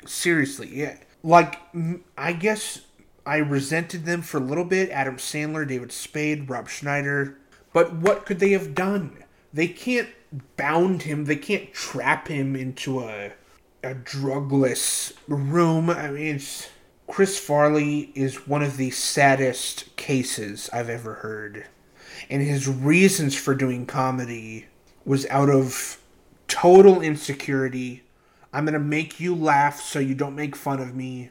Seriously, 0.07 0.71
yeah. 0.73 0.99
Like, 1.25 1.61
I 2.17 2.33
guess 2.33 2.83
I 3.27 3.39
resented 3.39 4.05
them 4.05 4.23
for 4.23 4.37
a 4.37 4.41
little 4.45 4.65
bit. 4.65 4.89
Adam 4.91 5.17
Sandler, 5.17 5.67
David 5.67 5.91
Spade, 5.91 6.49
Rob 6.49 6.69
Schneider. 6.69 7.39
But 7.73 7.93
what 7.93 8.25
could 8.25 8.39
they 8.39 8.53
have 8.53 8.77
done? 8.77 9.25
They 9.53 9.67
can't 9.67 10.09
bound 10.57 11.03
him. 11.03 11.25
They 11.25 11.37
can't 11.37 11.73
trap 11.73 12.29
him 12.29 12.55
into 12.57 13.01
a 13.01 13.33
a 13.83 13.95
drugless 13.95 15.13
room. 15.27 15.91
I 15.91 16.11
mean, 16.11 16.37
it's, 16.37 16.69
Chris 17.07 17.39
Farley 17.39 18.13
is 18.15 18.47
one 18.47 18.63
of 18.63 18.77
the 18.77 18.91
saddest 18.91 19.95
cases 19.97 20.69
I've 20.73 20.91
ever 20.91 21.15
heard. 21.15 21.67
And 22.29 22.43
his 22.43 22.69
reasons 22.69 23.35
for 23.37 23.55
doing 23.55 23.87
comedy 23.87 24.67
was 25.05 25.27
out 25.27 25.49
of 25.49 25.99
total 26.49 27.01
insecurity. 27.01 28.03
I'm 28.53 28.67
to 28.67 28.79
make 28.79 29.21
you 29.21 29.35
laugh 29.35 29.81
so 29.81 29.99
you 29.99 30.15
don't 30.15 30.35
make 30.35 30.57
fun 30.57 30.81
of 30.81 30.95
me. 30.95 31.31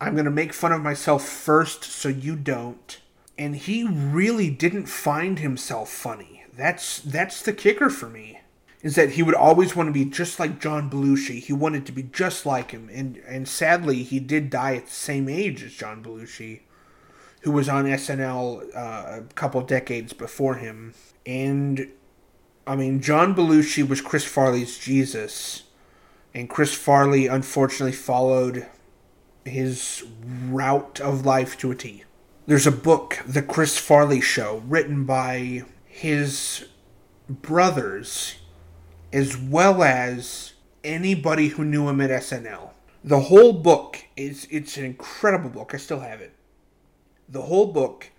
I'm 0.00 0.16
to 0.16 0.30
make 0.30 0.52
fun 0.52 0.72
of 0.72 0.82
myself 0.82 1.24
first 1.26 1.84
so 1.84 2.08
you 2.08 2.36
don't. 2.36 3.00
And 3.36 3.56
he 3.56 3.84
really 3.84 4.48
didn't 4.48 4.86
find 4.86 5.40
himself 5.40 5.90
funny. 5.90 6.43
That's 6.56 7.00
that's 7.00 7.42
the 7.42 7.52
kicker 7.52 7.90
for 7.90 8.08
me 8.08 8.40
is 8.84 8.96
that 8.96 9.12
he 9.12 9.22
would 9.22 9.34
always 9.34 9.74
want 9.74 9.88
to 9.88 9.92
be 9.92 10.04
just 10.04 10.38
like 10.38 10.60
John 10.60 10.90
Belushi. 10.90 11.42
He 11.42 11.54
wanted 11.54 11.86
to 11.86 11.92
be 11.92 12.02
just 12.02 12.44
like 12.44 12.70
him, 12.70 12.90
and 12.92 13.16
and 13.26 13.48
sadly, 13.48 14.02
he 14.02 14.20
did 14.20 14.50
die 14.50 14.76
at 14.76 14.86
the 14.86 14.92
same 14.92 15.28
age 15.28 15.62
as 15.64 15.72
John 15.72 16.04
Belushi, 16.04 16.60
who 17.40 17.50
was 17.50 17.68
on 17.68 17.86
SNL 17.86 18.76
uh, 18.76 19.20
a 19.20 19.22
couple 19.34 19.62
decades 19.62 20.12
before 20.12 20.56
him. 20.56 20.92
And 21.24 21.88
I 22.66 22.76
mean, 22.76 23.00
John 23.00 23.34
Belushi 23.34 23.88
was 23.88 24.02
Chris 24.02 24.24
Farley's 24.24 24.78
Jesus, 24.78 25.62
and 26.34 26.50
Chris 26.50 26.74
Farley 26.74 27.26
unfortunately 27.26 27.96
followed 27.96 28.66
his 29.46 30.04
route 30.46 31.00
of 31.00 31.24
life 31.24 31.56
to 31.58 31.70
a 31.70 31.74
T. 31.74 32.04
There's 32.46 32.66
a 32.66 32.72
book, 32.72 33.20
The 33.26 33.40
Chris 33.40 33.78
Farley 33.78 34.20
Show, 34.20 34.62
written 34.66 35.06
by 35.06 35.64
his 35.94 36.64
brothers 37.28 38.34
as 39.12 39.36
well 39.36 39.84
as 39.84 40.54
anybody 40.82 41.48
who 41.48 41.64
knew 41.64 41.88
him 41.88 42.00
at 42.00 42.10
SNL. 42.10 42.70
The 43.04 43.20
whole 43.20 43.52
book 43.52 44.04
is 44.16 44.48
it's 44.50 44.76
an 44.76 44.86
incredible 44.86 45.50
book. 45.50 45.72
I 45.72 45.76
still 45.76 46.00
have 46.00 46.20
it. 46.20 46.34
The 47.28 47.42
whole 47.42 47.66
book 47.66 48.10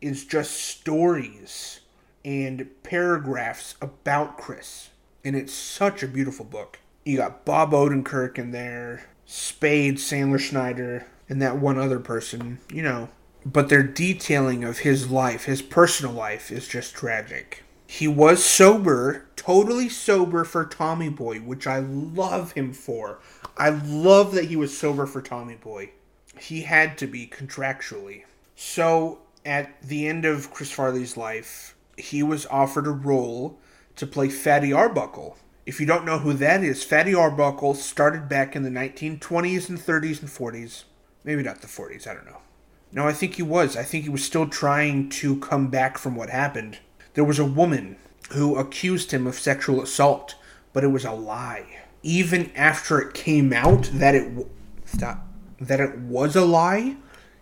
is 0.00 0.24
just 0.24 0.52
stories 0.52 1.80
and 2.24 2.70
paragraphs 2.84 3.74
about 3.82 4.38
Chris. 4.38 4.90
And 5.24 5.34
it's 5.34 5.52
such 5.52 6.04
a 6.04 6.08
beautiful 6.08 6.44
book. 6.44 6.78
You 7.04 7.16
got 7.16 7.44
Bob 7.44 7.72
Odenkirk 7.72 8.38
in 8.38 8.52
there, 8.52 9.06
Spade, 9.26 9.96
Sandler 9.96 10.38
Schneider, 10.38 11.08
and 11.28 11.42
that 11.42 11.56
one 11.58 11.78
other 11.78 11.98
person, 11.98 12.60
you 12.72 12.82
know. 12.82 13.08
But 13.46 13.68
their 13.68 13.82
detailing 13.82 14.64
of 14.64 14.78
his 14.78 15.10
life, 15.10 15.44
his 15.44 15.60
personal 15.60 16.12
life, 16.12 16.50
is 16.50 16.66
just 16.66 16.94
tragic. 16.94 17.62
He 17.86 18.08
was 18.08 18.42
sober, 18.42 19.26
totally 19.36 19.88
sober 19.88 20.44
for 20.44 20.64
Tommy 20.64 21.10
Boy, 21.10 21.38
which 21.38 21.66
I 21.66 21.78
love 21.80 22.52
him 22.52 22.72
for. 22.72 23.18
I 23.56 23.68
love 23.68 24.32
that 24.34 24.46
he 24.46 24.56
was 24.56 24.76
sober 24.76 25.06
for 25.06 25.20
Tommy 25.20 25.56
Boy. 25.56 25.90
He 26.40 26.62
had 26.62 26.98
to 26.98 27.06
be 27.06 27.26
contractually. 27.26 28.24
So, 28.56 29.18
at 29.44 29.80
the 29.82 30.06
end 30.08 30.24
of 30.24 30.50
Chris 30.50 30.72
Farley's 30.72 31.16
life, 31.16 31.76
he 31.96 32.22
was 32.22 32.46
offered 32.46 32.86
a 32.86 32.90
role 32.90 33.58
to 33.96 34.06
play 34.06 34.28
Fatty 34.28 34.72
Arbuckle. 34.72 35.36
If 35.66 35.80
you 35.80 35.86
don't 35.86 36.04
know 36.04 36.18
who 36.18 36.32
that 36.34 36.64
is, 36.64 36.82
Fatty 36.82 37.14
Arbuckle 37.14 37.74
started 37.74 38.28
back 38.28 38.56
in 38.56 38.62
the 38.62 38.70
1920s 38.70 39.68
and 39.68 39.78
30s 39.78 40.20
and 40.20 40.30
40s. 40.30 40.84
Maybe 41.22 41.42
not 41.42 41.60
the 41.60 41.66
40s, 41.68 42.06
I 42.06 42.14
don't 42.14 42.26
know. 42.26 42.40
No, 42.94 43.08
I 43.08 43.12
think 43.12 43.34
he 43.34 43.42
was. 43.42 43.76
I 43.76 43.82
think 43.82 44.04
he 44.04 44.10
was 44.10 44.24
still 44.24 44.46
trying 44.46 45.08
to 45.10 45.40
come 45.40 45.66
back 45.66 45.98
from 45.98 46.14
what 46.14 46.30
happened. 46.30 46.78
There 47.14 47.24
was 47.24 47.40
a 47.40 47.44
woman 47.44 47.96
who 48.30 48.56
accused 48.56 49.10
him 49.10 49.26
of 49.26 49.34
sexual 49.34 49.82
assault, 49.82 50.36
but 50.72 50.84
it 50.84 50.88
was 50.88 51.04
a 51.04 51.10
lie. 51.10 51.80
Even 52.04 52.52
after 52.54 53.00
it 53.00 53.12
came 53.12 53.52
out 53.52 53.90
that 53.94 54.14
it 54.14 54.46
stop, 54.84 55.26
that 55.60 55.80
it 55.80 55.98
was 55.98 56.36
a 56.36 56.44
lie, 56.44 56.96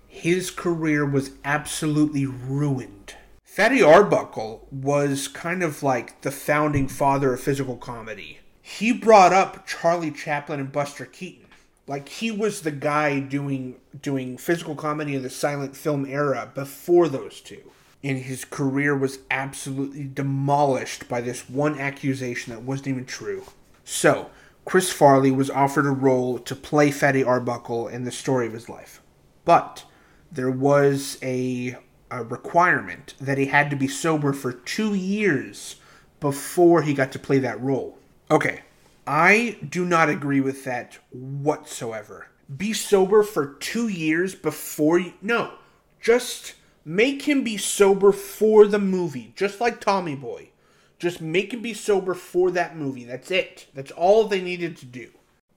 his 0.09 0.51
career 0.51 1.05
was 1.05 1.33
absolutely 1.45 2.25
ruined. 2.25 3.17
Fatty 3.45 3.83
Arbuckle 3.83 4.67
was 4.71 5.29
kind 5.29 5.63
of 5.63 5.83
like 5.83 6.23
the 6.23 6.31
founding 6.31 6.89
father 6.89 7.35
of 7.35 7.41
physical 7.41 7.77
comedy. 7.77 8.39
He 8.63 8.91
brought 8.91 9.35
up 9.35 9.67
Charlie 9.67 10.11
Chaplin 10.11 10.61
and 10.61 10.73
Buster 10.73 11.05
Keaton. 11.05 11.49
Like 11.87 12.09
he 12.09 12.31
was 12.31 12.63
the 12.63 12.71
guy 12.71 13.21
doing 13.21 13.77
doing 14.01 14.39
physical 14.39 14.75
comedy 14.75 15.15
in 15.15 15.23
the 15.23 15.31
silent 15.31 15.77
film 15.77 16.07
era 16.07 16.51
before 16.55 17.09
those 17.09 17.41
two 17.41 17.73
and 18.05 18.19
his 18.19 18.45
career 18.45 18.97
was 18.97 19.21
absolutely 19.31 20.05
demolished 20.05 21.09
by 21.09 21.21
this 21.21 21.49
one 21.49 21.79
accusation 21.79 22.53
that 22.53 22.63
wasn't 22.63 22.89
even 22.89 23.05
true. 23.05 23.45
So, 23.85 24.31
Chris 24.65 24.91
Farley 24.93 25.31
was 25.31 25.51
offered 25.51 25.87
a 25.87 25.91
role 25.91 26.39
to 26.39 26.55
play 26.55 26.91
Fatty 26.91 27.23
Arbuckle 27.23 27.89
in 27.89 28.05
the 28.05 28.11
story 28.11 28.47
of 28.47 28.53
his 28.53 28.69
life. 28.69 29.01
But 29.45 29.85
there 30.31 30.51
was 30.51 31.19
a, 31.23 31.77
a 32.11 32.25
requirement 32.25 33.15
that 33.21 33.39
he 33.39 33.47
had 33.47 33.71
to 33.71 33.77
be 33.77 33.89
sober 33.89 34.33
for 34.33 34.53
two 34.53 34.95
years 34.95 35.77
before 36.21 36.83
he 36.83 36.95
got 36.95 37.13
to 37.13 37.19
play 37.19 37.39
that 37.41 37.61
role. 37.61 37.99
Okay, 38.31 38.63
I 39.07 39.59
do 39.69 39.85
not 39.85 40.09
agree 40.09 40.41
with 40.41 40.65
that 40.65 40.99
whatsoever. 41.11 42.29
Be 42.55 42.73
sober 42.73 43.23
for 43.23 43.55
two 43.55 43.89
years 43.89 44.35
before 44.35 44.99
you. 44.99 45.15
No, 45.23 45.55
just 46.01 46.55
Make 46.85 47.23
him 47.23 47.45
be 47.45 47.57
sober 47.59 48.11
for 48.11 48.67
the 48.67 48.79
movie, 48.79 49.33
just 49.37 49.61
like 49.61 49.81
Tommy 49.81 50.17
Boy. 50.17 50.51
Just 50.99 51.21
make 51.21 51.53
him 51.53 51.63
be 51.63 51.75
sober 51.75 52.13
for 52.13 52.51
that 52.51 52.77
movie. 52.77 53.05
That's 53.05 53.31
it. 53.31 53.67
That's 53.73 53.93
all 53.93 54.25
they 54.25 54.41
needed 54.41 54.77
to 54.79 54.87
do. 54.87 55.11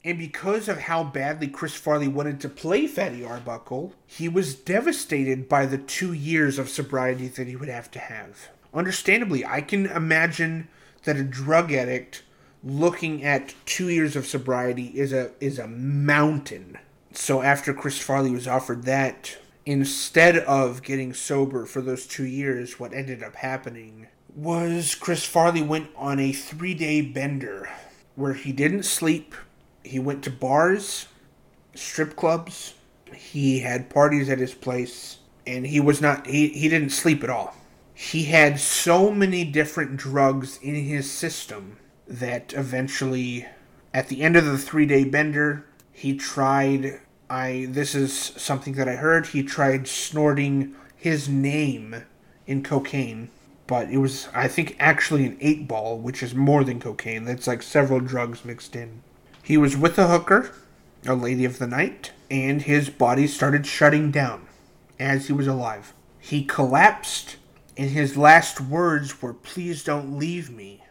And 0.03 0.19
because 0.19 0.67
of 0.67 0.81
how 0.81 1.03
badly 1.03 1.47
Chris 1.47 1.73
Farley 1.73 2.07
wanted 2.07 2.39
to 2.41 2.49
play 2.49 2.85
Fatty 2.85 3.25
Arbuckle, 3.25 3.93
he 4.05 4.29
was 4.29 4.53
devastated 4.53 5.49
by 5.49 5.65
the 5.65 5.79
two 5.79 6.13
years 6.13 6.59
of 6.59 6.69
sobriety 6.69 7.27
that 7.27 7.47
he 7.47 7.55
would 7.55 7.69
have 7.69 7.89
to 7.91 7.99
have. 7.99 8.49
Understandably, 8.71 9.43
I 9.43 9.61
can 9.61 9.87
imagine 9.87 10.67
that 11.05 11.17
a 11.17 11.23
drug 11.23 11.71
addict 11.73 12.21
looking 12.65 13.23
at 13.23 13.53
two 13.65 13.89
years 13.89 14.15
of 14.15 14.25
sobriety 14.25 14.87
is 14.87 15.13
a 15.13 15.31
is 15.39 15.59
a 15.59 15.67
mountain. 15.67 16.77
So 17.13 17.41
after 17.41 17.73
Chris 17.73 17.99
Farley 17.99 18.31
was 18.31 18.47
offered 18.47 18.83
that, 18.83 19.37
instead 19.65 20.37
of 20.39 20.81
getting 20.81 21.13
sober 21.13 21.65
for 21.65 21.81
those 21.81 22.07
two 22.07 22.25
years, 22.25 22.79
what 22.79 22.93
ended 22.93 23.23
up 23.23 23.35
happening 23.35 24.07
was 24.35 24.95
Chris 24.95 25.23
Farley 25.23 25.61
went 25.61 25.89
on 25.95 26.19
a 26.19 26.33
three 26.33 26.73
day 26.73 27.01
bender 27.01 27.69
where 28.15 28.33
he 28.33 28.51
didn't 28.51 28.83
sleep. 28.83 29.35
He 29.83 29.99
went 29.99 30.23
to 30.23 30.31
bars, 30.31 31.07
strip 31.75 32.15
clubs, 32.15 32.73
he 33.13 33.59
had 33.59 33.89
parties 33.89 34.29
at 34.29 34.39
his 34.39 34.53
place, 34.53 35.19
and 35.45 35.65
he 35.67 35.79
was 35.79 36.01
not, 36.01 36.25
he, 36.25 36.47
he 36.49 36.67
didn't 36.67 36.89
sleep 36.89 37.23
at 37.23 37.29
all. 37.29 37.55
He 37.93 38.25
had 38.25 38.59
so 38.59 39.11
many 39.11 39.45
different 39.45 39.95
drugs 39.95 40.57
in 40.61 40.75
his 40.75 41.09
system 41.09 41.77
that 42.07 42.53
eventually, 42.53 43.47
at 43.93 44.09
the 44.09 44.21
end 44.21 44.35
of 44.35 44.45
the 44.45 44.57
three 44.57 44.85
day 44.85 45.03
bender, 45.03 45.65
he 45.91 46.15
tried. 46.15 46.99
I 47.29 47.67
this 47.69 47.95
is 47.95 48.13
something 48.13 48.73
that 48.73 48.87
I 48.87 48.95
heard. 48.95 49.27
He 49.27 49.41
tried 49.43 49.87
snorting 49.87 50.75
his 50.95 51.27
name 51.27 52.03
in 52.45 52.61
cocaine 52.61 53.29
but 53.67 53.89
it 53.89 53.97
was 53.97 54.27
I 54.33 54.47
think 54.47 54.75
actually 54.79 55.25
an 55.25 55.37
eight 55.41 55.67
ball, 55.67 55.97
which 55.97 56.21
is 56.21 56.35
more 56.35 56.63
than 56.63 56.79
cocaine. 56.79 57.25
That's 57.25 57.47
like 57.47 57.61
several 57.61 57.99
drugs 57.99 58.45
mixed 58.45 58.75
in. 58.75 59.01
He 59.41 59.57
was 59.57 59.77
with 59.77 59.97
a 59.97 60.07
hooker, 60.07 60.51
a 61.05 61.15
lady 61.15 61.45
of 61.45 61.59
the 61.59 61.67
night, 61.67 62.11
and 62.29 62.61
his 62.61 62.89
body 62.89 63.27
started 63.27 63.65
shutting 63.65 64.11
down 64.11 64.47
as 64.99 65.27
he 65.27 65.33
was 65.33 65.47
alive. 65.47 65.93
He 66.19 66.43
collapsed, 66.43 67.37
and 67.77 67.91
his 67.91 68.17
last 68.17 68.61
words 68.61 69.21
were, 69.21 69.33
"Please 69.33 69.83
don't 69.83 70.17
leave 70.17 70.49
me," 70.49 70.83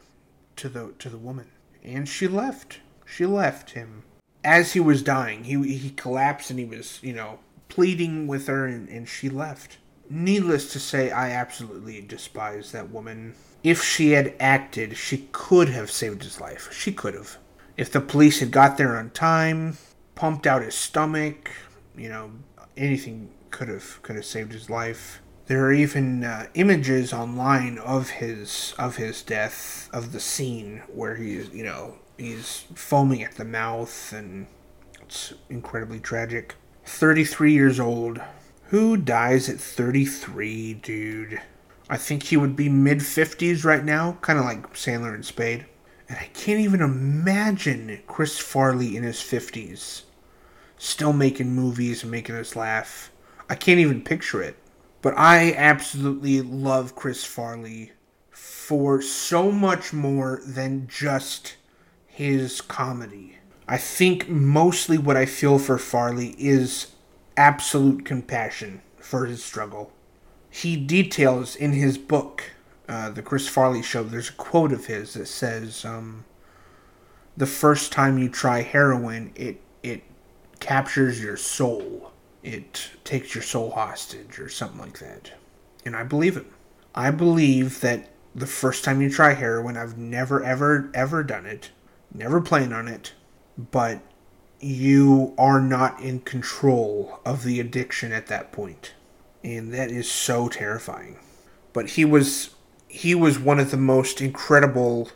to 0.57 0.69
the 0.69 0.93
to 0.99 1.09
the 1.09 1.19
woman, 1.19 1.47
and 1.83 2.09
she 2.09 2.29
left. 2.29 2.81
She 3.07 3.27
left 3.27 3.71
him 3.71 4.05
as 4.43 4.73
he 4.73 4.81
was 4.81 5.03
dying. 5.03 5.45
He 5.45 5.77
he 5.77 5.91
collapsed, 5.91 6.51
and 6.51 6.59
he 6.59 6.65
was 6.65 7.01
you 7.03 7.13
know 7.13 7.41
pleading 7.69 8.27
with 8.27 8.47
her, 8.47 8.67
and, 8.67 8.89
and 8.89 9.09
she 9.09 9.29
left 9.29 9.79
Needless 10.11 10.73
to 10.73 10.79
say, 10.79 11.11
I 11.11 11.31
absolutely 11.31 12.01
despise 12.03 12.73
that 12.73 12.91
woman. 12.91 13.35
If 13.63 13.83
she 13.83 14.11
had 14.11 14.35
acted, 14.39 14.97
she 14.97 15.29
could 15.33 15.69
have 15.71 15.91
saved 15.91 16.23
his 16.23 16.41
life. 16.41 16.73
She 16.73 16.93
could 16.93 17.15
have. 17.15 17.39
If 17.77 17.91
the 17.91 18.01
police 18.01 18.41
had 18.41 18.51
got 18.51 18.77
there 18.77 18.97
on 18.97 19.11
time, 19.11 19.79
pumped 20.15 20.47
out 20.47 20.63
his 20.63 20.75
stomach, 20.75 21.51
you 21.97 22.09
know, 22.09 22.31
anything 22.77 23.31
could 23.51 23.69
have 23.69 24.03
could 24.03 24.17
have 24.17 24.25
saved 24.25 24.53
his 24.53 24.69
life. 24.69 25.21
There 25.47 25.65
are 25.67 25.73
even 25.73 26.25
uh, 26.25 26.47
images 26.55 27.13
online 27.13 27.79
of 27.79 28.11
his 28.11 28.75
of 28.79 28.97
his 28.97 29.23
death, 29.23 29.91
of 29.93 30.13
the 30.13 30.21
scene 30.21 30.83
where 30.93 31.17
he's 31.17 31.51
you 31.51 31.65
know 31.65 31.97
he's 32.17 32.65
foaming 32.75 33.23
at 33.23 33.35
the 33.35 33.45
mouth, 33.45 34.13
and 34.13 34.47
it's 35.03 35.35
incredibly 35.51 36.01
tragic. 36.01 36.55
Thirty 36.85 37.25
three 37.25 37.53
years 37.53 37.79
old, 37.79 38.21
who 38.69 38.97
dies 38.97 39.49
at 39.49 39.61
33, 39.61 40.75
dude? 40.75 41.41
I 41.89 41.97
think 41.99 42.25
he 42.25 42.37
would 42.37 42.57
be 42.57 42.69
mid 42.69 42.99
50s 42.99 43.65
right 43.65 43.85
now, 43.85 44.19
kind 44.23 44.39
of 44.39 44.45
like 44.45 44.73
Sandler 44.75 45.15
and 45.15 45.25
Spade. 45.25 45.67
And 46.09 46.19
I 46.19 46.31
can't 46.35 46.61
even 46.61 46.81
imagine 46.81 48.03
Chris 48.07 48.39
Farley 48.39 48.97
in 48.97 49.03
his 49.03 49.19
50s 49.19 50.03
still 50.77 51.13
making 51.13 51.55
movies 51.55 52.03
and 52.03 52.11
making 52.11 52.35
us 52.35 52.57
laugh. 52.57 53.11
I 53.49 53.55
can't 53.55 53.81
even 53.81 54.03
picture 54.03 54.43
it. 54.43 54.57
But 55.05 55.19
I 55.19 55.53
absolutely 55.53 56.41
love 56.41 56.95
Chris 56.95 57.25
Farley 57.27 57.93
for 58.31 59.03
so 59.03 59.53
much 59.53 59.93
more 59.93 60.41
than 60.47 60.87
just 60.89 61.57
his 62.07 62.63
comedy. 62.63 63.37
I 63.69 63.77
think 63.77 64.31
mostly 64.31 64.97
what 64.97 65.19
I 65.19 65.27
feel 65.27 65.59
for 65.59 65.77
Farley 65.77 66.35
is 66.39 66.93
absolute 67.37 68.07
compassion 68.07 68.81
for 68.97 69.27
his 69.27 69.45
struggle. 69.45 69.93
He 70.49 70.75
details 70.75 71.55
in 71.55 71.73
his 71.73 71.99
book, 71.99 72.53
uh, 72.89 73.11
The 73.11 73.21
Chris 73.21 73.47
Farley 73.47 73.83
Show, 73.83 74.05
there's 74.05 74.31
a 74.31 74.33
quote 74.33 74.73
of 74.73 74.87
his 74.87 75.13
that 75.13 75.29
says, 75.29 75.85
um, 75.85 76.25
The 77.37 77.45
first 77.45 77.93
time 77.93 78.17
you 78.17 78.31
try 78.31 78.63
heroin, 78.63 79.33
it, 79.35 79.61
it 79.83 80.03
captures 80.61 81.23
your 81.23 81.37
soul. 81.37 82.14
It 82.45 82.91
takes 83.03 83.35
your 83.35 83.43
soul 83.43 83.73
hostage, 83.73 84.39
or 84.39 84.49
something 84.49 84.79
like 84.79 84.99
that. 85.01 85.33
And 85.85 85.97
I 85.97 86.05
believe 86.05 86.37
it. 86.37 86.47
I 86.95 87.11
believe 87.11 87.81
that 87.81 88.11
the 88.35 88.47
first 88.47 88.85
time 88.85 89.01
you 89.01 89.11
try 89.11 89.33
heroin, 89.33 89.77
I've 89.77 89.99
never, 89.99 90.45
ever, 90.45 90.91
ever 90.95 91.25
done 91.25 91.47
it, 91.47 91.71
never 92.13 92.41
plan 92.41 92.73
on 92.73 92.87
it, 92.87 93.13
but 93.59 94.01
you 94.61 95.35
are 95.37 95.61
not 95.61 96.01
in 96.01 96.21
control 96.21 97.21
of 97.25 97.45
the 97.45 97.61
addiction 97.61 98.13
at 98.13 98.29
that 98.29 98.53
point. 98.53 98.93
And 99.43 99.75
that 99.75 99.91
is 99.91 100.11
so 100.11 100.49
terrifying. 100.49 101.19
But 101.73 101.91
he 101.91 102.05
was 102.05 102.51
he 102.89 103.15
was 103.15 103.39
one 103.39 103.59
of 103.59 103.73
the 103.73 103.77
most 103.77 104.21
incredible 104.21 105.11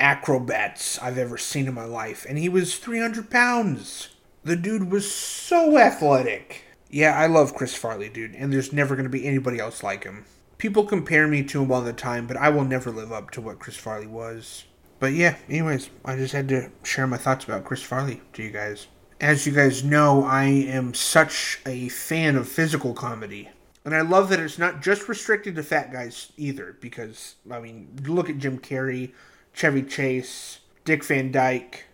acrobats 0.00 0.98
I've 1.00 1.18
ever 1.18 1.36
seen 1.36 1.68
in 1.68 1.74
my 1.74 1.84
life. 1.84 2.24
And 2.28 2.38
he 2.38 2.48
was 2.48 2.78
300 2.78 3.30
pounds. 3.30 4.08
The 4.44 4.56
dude 4.56 4.90
was 4.90 5.10
so 5.10 5.78
athletic. 5.78 6.64
Yeah, 6.90 7.18
I 7.18 7.26
love 7.26 7.54
Chris 7.54 7.74
Farley, 7.74 8.10
dude, 8.10 8.34
and 8.34 8.52
there's 8.52 8.72
never 8.72 8.94
going 8.94 9.06
to 9.06 9.10
be 9.10 9.26
anybody 9.26 9.58
else 9.58 9.82
like 9.82 10.04
him. 10.04 10.26
People 10.58 10.84
compare 10.84 11.26
me 11.26 11.42
to 11.44 11.62
him 11.62 11.72
all 11.72 11.80
the 11.80 11.94
time, 11.94 12.26
but 12.26 12.36
I 12.36 12.50
will 12.50 12.64
never 12.64 12.90
live 12.90 13.10
up 13.10 13.30
to 13.32 13.40
what 13.40 13.58
Chris 13.58 13.76
Farley 13.76 14.06
was. 14.06 14.64
But 15.00 15.14
yeah, 15.14 15.36
anyways, 15.48 15.90
I 16.04 16.16
just 16.16 16.34
had 16.34 16.48
to 16.50 16.70
share 16.82 17.06
my 17.06 17.16
thoughts 17.16 17.44
about 17.46 17.64
Chris 17.64 17.82
Farley 17.82 18.20
to 18.34 18.42
you 18.42 18.50
guys. 18.50 18.86
As 19.20 19.46
you 19.46 19.52
guys 19.52 19.82
know, 19.82 20.24
I 20.24 20.44
am 20.44 20.92
such 20.92 21.60
a 21.64 21.88
fan 21.88 22.36
of 22.36 22.46
physical 22.46 22.92
comedy. 22.92 23.48
And 23.84 23.94
I 23.94 24.02
love 24.02 24.28
that 24.28 24.40
it's 24.40 24.58
not 24.58 24.82
just 24.82 25.08
restricted 25.08 25.56
to 25.56 25.62
fat 25.62 25.92
guys 25.92 26.32
either, 26.36 26.76
because, 26.80 27.36
I 27.50 27.60
mean, 27.60 27.98
look 28.06 28.28
at 28.30 28.38
Jim 28.38 28.58
Carrey, 28.58 29.12
Chevy 29.52 29.82
Chase, 29.82 30.60
Dick 30.84 31.02
Van 31.04 31.32
Dyke, 31.32 31.84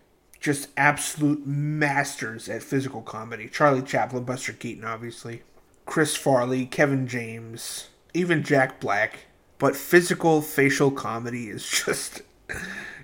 just 0.41 0.69
absolute 0.75 1.45
masters 1.45 2.49
at 2.49 2.63
physical 2.63 3.03
comedy. 3.03 3.47
Charlie 3.47 3.83
Chaplin, 3.83 4.23
Buster 4.23 4.53
Keaton, 4.53 4.83
obviously. 4.83 5.43
Chris 5.85 6.15
Farley, 6.15 6.65
Kevin 6.65 7.07
James, 7.07 7.89
even 8.13 8.43
Jack 8.43 8.81
Black. 8.81 9.27
But 9.59 9.75
physical 9.75 10.41
facial 10.41 10.89
comedy 10.89 11.47
is 11.47 11.69
just 11.85 12.23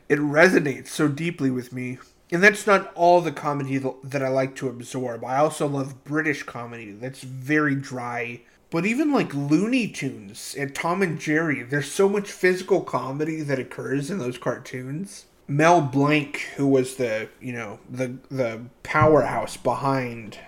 it 0.10 0.20
resonates 0.20 0.88
so 0.88 1.08
deeply 1.08 1.52
with 1.52 1.72
me. 1.72 2.00
And 2.32 2.44
that's 2.44 2.68
not 2.68 2.92
all 2.96 3.22
the 3.22 3.32
comedy 3.32 3.78
that 3.78 4.24
I 4.24 4.28
like 4.28 4.56
to 4.58 4.68
absorb. 4.68 5.24
I 5.24 5.38
also 5.38 5.68
love 5.68 6.04
British 6.04 6.44
comedy 6.44 6.92
that's 6.92 7.22
very 7.22 7.76
dry. 7.76 8.42
But 8.70 8.86
even 8.86 9.14
like 9.14 9.34
Looney 9.34 9.88
Tunes 9.88 10.56
and 10.58 10.76
Tom 10.76 11.02
and 11.02 11.20
Jerry, 11.20 11.64
there's 11.64 11.90
so 11.90 12.10
much 12.10 12.32
physical 12.32 12.82
comedy 12.82 13.42
that 13.42 13.60
occurs 13.60 14.10
in 14.10 14.18
those 14.18 14.38
cartoons. 14.38 15.26
Mel 15.48 15.82
Blanc, 15.82 16.38
who 16.56 16.68
was 16.68 16.96
the 16.96 17.30
you 17.40 17.54
know 17.54 17.80
the 17.90 18.18
the 18.30 18.62
powerhouse 18.84 19.58
behind 19.58 20.40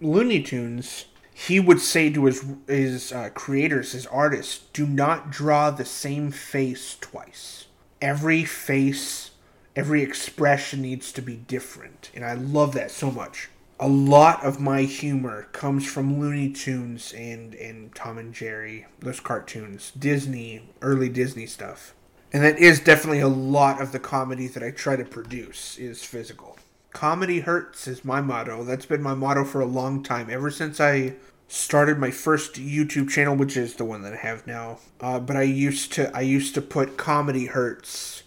Looney 0.00 0.42
Tunes, 0.42 1.06
he 1.32 1.60
would 1.60 1.80
say 1.80 2.10
to 2.10 2.24
his 2.24 2.44
his 2.66 3.12
uh, 3.12 3.30
creators, 3.30 3.92
his 3.92 4.06
artists, 4.06 4.66
do 4.72 4.86
not 4.86 5.30
draw 5.30 5.70
the 5.70 5.84
same 5.84 6.30
face 6.30 6.96
twice 7.00 7.68
every 8.00 8.44
face, 8.44 9.30
every 9.74 10.02
expression 10.02 10.82
needs 10.82 11.12
to 11.12 11.22
be 11.22 11.36
different. 11.36 12.10
And 12.14 12.24
I 12.24 12.34
love 12.34 12.72
that 12.74 12.90
so 12.90 13.10
much. 13.10 13.48
A 13.80 13.88
lot 13.88 14.44
of 14.44 14.60
my 14.60 14.82
humor 14.82 15.44
comes 15.52 15.86
from 15.86 16.18
Looney 16.18 16.50
Tunes 16.50 17.12
and, 17.12 17.54
and 17.54 17.94
Tom 17.94 18.18
and 18.18 18.34
Jerry, 18.34 18.86
those 18.98 19.20
cartoons, 19.20 19.92
Disney, 19.96 20.68
early 20.82 21.08
Disney 21.08 21.46
stuff. 21.46 21.94
And 22.32 22.42
that 22.42 22.58
is 22.58 22.80
definitely 22.80 23.20
a 23.20 23.28
lot 23.28 23.80
of 23.80 23.92
the 23.92 23.98
comedy 23.98 24.46
that 24.48 24.62
I 24.62 24.70
try 24.70 24.96
to 24.96 25.04
produce 25.04 25.78
is 25.78 26.04
physical. 26.04 26.58
Comedy 26.92 27.40
hurts 27.40 27.86
is 27.86 28.04
my 28.04 28.20
motto. 28.20 28.64
That's 28.64 28.86
been 28.86 29.02
my 29.02 29.14
motto 29.14 29.44
for 29.44 29.60
a 29.60 29.66
long 29.66 30.02
time. 30.02 30.28
Ever 30.30 30.50
since 30.50 30.80
I 30.80 31.14
started 31.48 31.98
my 31.98 32.10
first 32.10 32.54
YouTube 32.54 33.08
channel, 33.08 33.34
which 33.34 33.56
is 33.56 33.74
the 33.74 33.84
one 33.84 34.02
that 34.02 34.12
I 34.12 34.16
have 34.16 34.46
now. 34.46 34.78
Uh, 35.00 35.18
but 35.18 35.36
I 35.36 35.42
used 35.42 35.92
to 35.94 36.14
I 36.14 36.20
used 36.20 36.54
to 36.54 36.62
put 36.62 36.96
comedy 36.96 37.46
hurts 37.46 38.22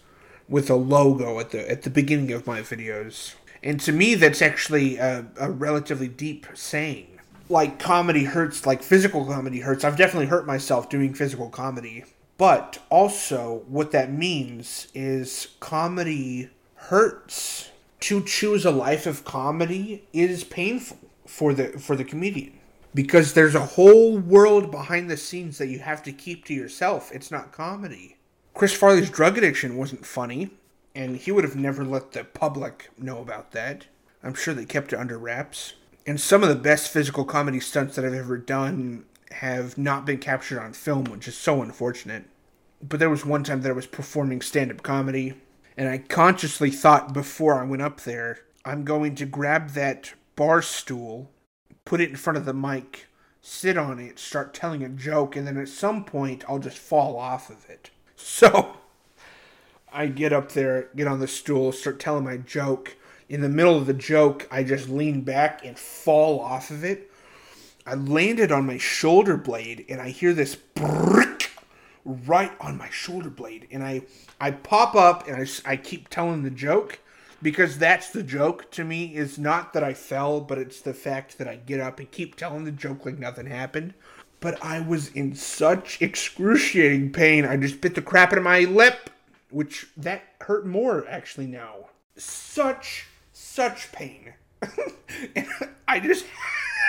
with 0.48 0.68
a 0.68 0.74
logo 0.74 1.38
at 1.38 1.50
the 1.50 1.70
at 1.70 1.82
the 1.82 1.90
beginning 1.90 2.32
of 2.32 2.46
my 2.46 2.60
videos, 2.60 3.34
and 3.62 3.80
to 3.80 3.92
me 3.92 4.16
that's 4.16 4.42
actually 4.42 4.96
a, 4.96 5.26
a 5.38 5.50
relatively 5.50 6.08
deep 6.08 6.46
saying. 6.54 7.08
Like 7.48 7.78
comedy 7.78 8.24
hurts, 8.24 8.66
like 8.66 8.82
physical 8.82 9.24
comedy 9.24 9.60
hurts. 9.60 9.84
I've 9.84 9.96
definitely 9.96 10.26
hurt 10.26 10.46
myself 10.46 10.88
doing 10.88 11.12
physical 11.12 11.50
comedy, 11.50 12.04
but 12.42 12.78
also 12.90 13.62
what 13.68 13.92
that 13.92 14.12
means 14.12 14.88
is 14.94 15.46
comedy 15.60 16.50
hurts. 16.74 17.70
To 18.00 18.20
choose 18.20 18.64
a 18.64 18.72
life 18.72 19.06
of 19.06 19.24
comedy 19.24 20.08
is 20.12 20.42
painful 20.42 20.98
for 21.24 21.54
the 21.54 21.68
for 21.78 21.94
the 21.94 22.02
comedian 22.02 22.58
because 22.96 23.34
there's 23.34 23.54
a 23.54 23.64
whole 23.76 24.18
world 24.18 24.72
behind 24.72 25.08
the 25.08 25.16
scenes 25.16 25.58
that 25.58 25.68
you 25.68 25.78
have 25.78 26.02
to 26.02 26.10
keep 26.10 26.44
to 26.46 26.52
yourself. 26.52 27.12
It's 27.12 27.30
not 27.30 27.52
comedy. 27.52 28.16
Chris 28.54 28.76
Farley's 28.76 29.08
drug 29.08 29.38
addiction 29.38 29.76
wasn't 29.76 30.04
funny, 30.04 30.50
and 30.96 31.18
he 31.18 31.30
would 31.30 31.44
have 31.44 31.54
never 31.54 31.84
let 31.84 32.10
the 32.10 32.24
public 32.24 32.90
know 32.98 33.20
about 33.20 33.52
that. 33.52 33.86
I'm 34.20 34.34
sure 34.34 34.52
they 34.52 34.64
kept 34.64 34.92
it 34.92 34.98
under 34.98 35.16
wraps. 35.16 35.74
And 36.08 36.20
some 36.20 36.42
of 36.42 36.48
the 36.48 36.56
best 36.56 36.90
physical 36.90 37.24
comedy 37.24 37.60
stunts 37.60 37.94
that 37.94 38.04
I've 38.04 38.14
ever 38.14 38.36
done 38.36 39.04
have 39.30 39.78
not 39.78 40.04
been 40.04 40.18
captured 40.18 40.60
on 40.60 40.72
film, 40.72 41.04
which 41.04 41.28
is 41.28 41.36
so 41.36 41.62
unfortunate. 41.62 42.24
But 42.82 42.98
there 42.98 43.10
was 43.10 43.24
one 43.24 43.44
time 43.44 43.62
that 43.62 43.70
I 43.70 43.74
was 43.74 43.86
performing 43.86 44.40
stand 44.40 44.70
up 44.70 44.82
comedy, 44.82 45.34
and 45.76 45.88
I 45.88 45.98
consciously 45.98 46.70
thought 46.70 47.12
before 47.12 47.60
I 47.60 47.66
went 47.66 47.82
up 47.82 48.00
there, 48.00 48.40
I'm 48.64 48.84
going 48.84 49.14
to 49.16 49.26
grab 49.26 49.70
that 49.70 50.12
bar 50.36 50.62
stool, 50.62 51.30
put 51.84 52.00
it 52.00 52.10
in 52.10 52.16
front 52.16 52.36
of 52.36 52.44
the 52.44 52.54
mic, 52.54 53.06
sit 53.40 53.76
on 53.76 53.98
it, 53.98 54.18
start 54.18 54.54
telling 54.54 54.82
a 54.82 54.88
joke, 54.88 55.36
and 55.36 55.46
then 55.46 55.56
at 55.56 55.68
some 55.68 56.04
point 56.04 56.44
I'll 56.48 56.58
just 56.58 56.78
fall 56.78 57.18
off 57.18 57.50
of 57.50 57.68
it. 57.68 57.90
So 58.24 58.76
I 59.92 60.06
get 60.06 60.32
up 60.32 60.52
there, 60.52 60.88
get 60.94 61.08
on 61.08 61.18
the 61.18 61.26
stool, 61.26 61.72
start 61.72 61.98
telling 61.98 62.22
my 62.22 62.36
joke. 62.36 62.96
In 63.28 63.40
the 63.40 63.48
middle 63.48 63.76
of 63.76 63.86
the 63.86 63.94
joke, 63.94 64.46
I 64.48 64.62
just 64.62 64.88
lean 64.88 65.22
back 65.22 65.64
and 65.64 65.76
fall 65.76 66.38
off 66.38 66.70
of 66.70 66.84
it. 66.84 67.10
I 67.84 67.94
landed 67.94 68.52
on 68.52 68.64
my 68.64 68.78
shoulder 68.78 69.36
blade 69.36 69.84
and 69.88 70.00
I 70.00 70.10
hear 70.10 70.32
this 70.32 70.54
brick 70.54 71.21
right 72.04 72.52
on 72.60 72.76
my 72.76 72.90
shoulder 72.90 73.30
blade. 73.30 73.68
And 73.70 73.82
I, 73.82 74.02
I 74.40 74.50
pop 74.50 74.94
up 74.94 75.28
and 75.28 75.36
I, 75.36 75.72
I 75.72 75.76
keep 75.76 76.08
telling 76.08 76.42
the 76.42 76.50
joke 76.50 77.00
because 77.42 77.78
that's 77.78 78.10
the 78.10 78.22
joke 78.22 78.70
to 78.72 78.84
me 78.84 79.16
is 79.16 79.38
not 79.38 79.72
that 79.72 79.82
I 79.82 79.94
fell, 79.94 80.40
but 80.40 80.58
it's 80.58 80.80
the 80.80 80.94
fact 80.94 81.38
that 81.38 81.48
I 81.48 81.56
get 81.56 81.80
up 81.80 81.98
and 81.98 82.10
keep 82.10 82.36
telling 82.36 82.64
the 82.64 82.70
joke 82.70 83.04
like 83.04 83.18
nothing 83.18 83.46
happened. 83.46 83.94
But 84.40 84.62
I 84.64 84.80
was 84.80 85.08
in 85.08 85.34
such 85.34 86.00
excruciating 86.00 87.12
pain. 87.12 87.44
I 87.44 87.56
just 87.56 87.80
bit 87.80 87.94
the 87.94 88.02
crap 88.02 88.32
out 88.32 88.38
of 88.38 88.44
my 88.44 88.60
lip, 88.60 89.10
which 89.50 89.86
that 89.96 90.22
hurt 90.40 90.66
more 90.66 91.06
actually 91.08 91.46
now. 91.46 91.90
Such, 92.16 93.06
such 93.32 93.90
pain. 93.92 94.34
I 95.88 96.00
just, 96.00 96.26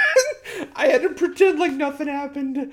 I 0.75 0.87
had 0.87 1.01
to 1.01 1.09
pretend 1.09 1.59
like 1.59 1.73
nothing 1.73 2.07
happened. 2.07 2.71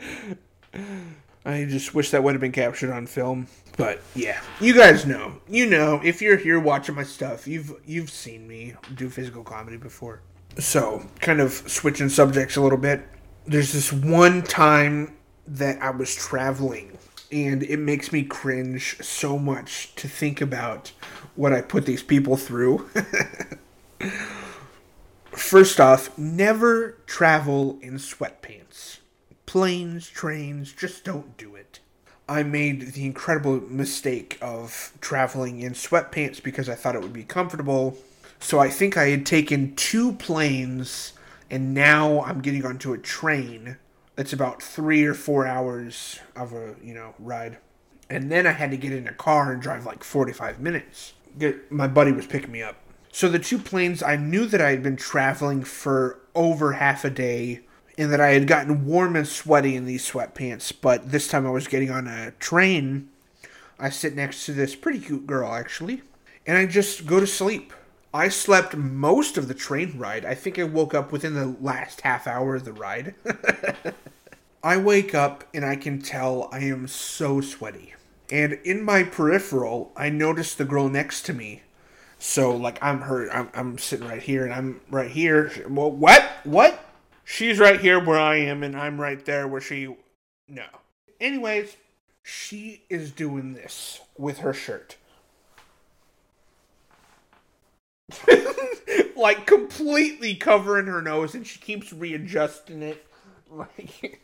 I 1.45 1.65
just 1.65 1.95
wish 1.95 2.11
that 2.11 2.23
would 2.23 2.35
have 2.35 2.41
been 2.41 2.53
captured 2.53 2.93
on 2.93 3.07
film. 3.07 3.47
But 3.77 4.01
yeah, 4.15 4.41
you 4.61 4.75
guys 4.75 5.07
know. 5.07 5.41
You 5.49 5.67
know, 5.67 6.01
if 6.05 6.21
you're 6.21 6.37
here 6.37 6.61
watching 6.61 6.95
my 6.95 7.03
stuff, 7.03 7.47
you've 7.47 7.73
you've 7.87 8.11
seen 8.11 8.47
me 8.47 8.75
do 8.95 9.09
physical 9.09 9.43
comedy 9.43 9.77
before. 9.77 10.21
So, 10.59 11.07
kind 11.21 11.41
of 11.41 11.53
switching 11.53 12.09
subjects 12.09 12.57
a 12.57 12.61
little 12.61 12.79
bit. 12.79 13.07
There's 13.47 13.73
this 13.73 13.93
one 13.93 14.43
time 14.43 15.17
that 15.47 15.81
I 15.81 15.91
was 15.91 16.15
traveling 16.15 16.99
and 17.33 17.63
it 17.63 17.79
makes 17.79 18.13
me 18.13 18.23
cringe 18.23 18.97
so 19.01 19.39
much 19.39 19.95
to 19.97 20.09
think 20.09 20.41
about 20.41 20.93
what 21.37 21.53
I 21.53 21.61
put 21.61 21.87
these 21.87 22.03
people 22.03 22.37
through. 22.37 22.89
First 25.31 25.81
off, 25.81 26.17
never 26.19 26.99
travel 27.07 27.79
in 27.81 27.95
sweatpants 27.95 28.99
planes, 29.51 30.09
trains, 30.09 30.73
just 30.73 31.03
don't 31.03 31.37
do 31.37 31.57
it. 31.57 31.81
I 32.29 32.45
made 32.45 32.93
the 32.93 33.05
incredible 33.05 33.61
mistake 33.63 34.39
of 34.41 34.93
traveling 35.01 35.61
in 35.61 35.73
sweatpants 35.73 36.41
because 36.41 36.69
I 36.69 36.77
thought 36.77 36.95
it 36.95 37.03
would 37.03 37.13
be 37.13 37.25
comfortable. 37.25 37.99
So 38.39 38.61
I 38.61 38.69
think 38.71 38.97
I 38.97 39.09
had 39.09 39.27
taken 39.27 39.75
two 39.75 40.13
planes 40.13 41.15
and 41.51 41.75
now 41.75 42.23
I'm 42.23 42.43
getting 42.43 42.65
onto 42.65 42.93
a 42.93 42.99
train 42.99 43.77
that's 44.15 44.33
about 44.33 44.63
three 44.63 45.05
or 45.05 45.15
four 45.15 45.49
hours 45.49 46.21
of 46.37 46.53
a, 46.53 46.77
you 46.81 46.95
know, 46.95 47.15
ride. 47.19 47.59
And 48.09 48.31
then 48.31 48.47
I 48.47 48.53
had 48.53 48.71
to 48.71 48.77
get 48.77 48.93
in 48.93 49.09
a 49.09 49.13
car 49.13 49.53
and 49.53 49.61
drive 49.61 49.85
like 49.85 50.05
45 50.05 50.61
minutes. 50.61 51.15
Get, 51.37 51.73
my 51.73 51.89
buddy 51.89 52.13
was 52.13 52.29
picking 52.29 52.53
me 52.53 52.63
up. 52.63 52.77
So 53.11 53.29
the 53.29 53.41
two 53.41 53.59
planes, 53.59 54.01
I 54.01 54.15
knew 54.15 54.47
that 54.47 54.61
I 54.61 54.71
had 54.71 54.85
been 54.85 54.97
traveling 54.97 55.65
for 55.65 56.21
over 56.37 56.75
half 56.75 57.05
a 57.05 57.11
day 57.11 57.63
and 57.99 58.13
that 58.13 58.21
I 58.21 58.31
had 58.31 58.47
gotten 58.47 58.87
warm 58.87 59.17
and 59.17 59.27
sweaty 59.27 59.77
in 59.77 59.85
these 59.85 60.09
sweatpants, 60.09 60.73
but 60.81 61.11
this 61.11 61.29
time 61.29 61.47
I 61.47 61.51
was 61.51 61.69
getting 61.69 61.91
on 61.91 62.07
a 62.07 62.33
train. 62.33 63.09
I 63.79 63.91
sit 63.91 64.15
next 64.15 64.47
to 64.47 64.53
this 64.53 64.77
pretty 64.77 65.01
cute 65.01 65.27
girl, 65.27 65.53
actually, 65.53 66.03
and 66.47 66.57
I 66.57 66.67
just 66.67 67.07
go 67.07 67.21
to 67.21 67.27
sleep. 67.27 67.73
I 68.13 68.29
slept 68.29 68.77
most 68.77 69.39
of 69.39 69.47
the 69.47 69.55
train 69.55 69.97
ride. 69.97 70.25
I 70.25 70.35
think 70.35 70.59
I 70.59 70.65
woke 70.65 70.95
up 70.95 71.13
within 71.13 71.35
the 71.35 71.57
last 71.61 72.01
half 72.01 72.27
hour 72.27 72.57
of 72.57 72.65
the 72.65 72.73
ride. 72.73 73.15
I 74.63 74.77
wake 74.77 75.15
up 75.15 75.45
and 75.55 75.65
I 75.65 75.77
can 75.77 76.03
tell 76.03 76.49
I 76.53 76.61
am 76.61 76.89
so 76.89 77.41
sweaty. 77.41 77.95
And 78.31 78.55
in 78.65 78.83
my 78.83 79.05
peripheral, 79.05 79.93
I 79.97 80.11
notice 80.11 80.55
the 80.55 80.65
girl 80.65 80.89
next 80.89 81.23
to 81.27 81.33
me. 81.33 81.63
So, 82.19 82.55
like, 82.55 82.83
I'm 82.83 83.03
her, 83.03 83.31
I'm, 83.33 83.49
I'm 83.55 83.79
sitting 83.79 84.07
right 84.07 84.23
here 84.23 84.45
and 84.45 84.53
I'm 84.53 84.81
right 84.91 85.11
here. 85.11 85.51
Well, 85.69 85.91
what? 85.91 86.23
What? 86.45 86.85
She's 87.31 87.59
right 87.59 87.81
here 87.81 88.03
where 88.03 88.19
I 88.19 88.37
am, 88.37 88.63
and 88.63 88.77
I'm 88.77 89.01
right 89.01 89.25
there 89.25 89.47
where 89.47 89.61
she. 89.61 89.95
No. 90.49 90.65
Anyways, 91.21 91.77
she 92.23 92.83
is 92.91 93.13
doing 93.13 93.55
this 93.55 94.01
with 94.19 94.39
her 94.39 94.53
shirt. 94.53 94.97
like 99.17 99.47
completely 99.47 100.35
covering 100.35 100.87
her 100.87 101.01
nose, 101.01 101.35
and 101.35 101.47
she 101.47 101.61
keeps 101.61 101.93
readjusting 101.93 102.83
it. 102.83 103.07
Like, 103.53 104.21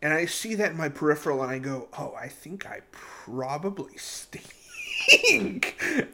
and 0.00 0.12
I 0.14 0.26
see 0.26 0.54
that 0.54 0.70
in 0.70 0.76
my 0.76 0.88
peripheral, 0.88 1.42
and 1.42 1.50
I 1.50 1.58
go, 1.58 1.88
"Oh, 1.98 2.14
I 2.16 2.28
think 2.28 2.64
I 2.64 2.82
probably 2.92 3.96
stink." 3.96 4.54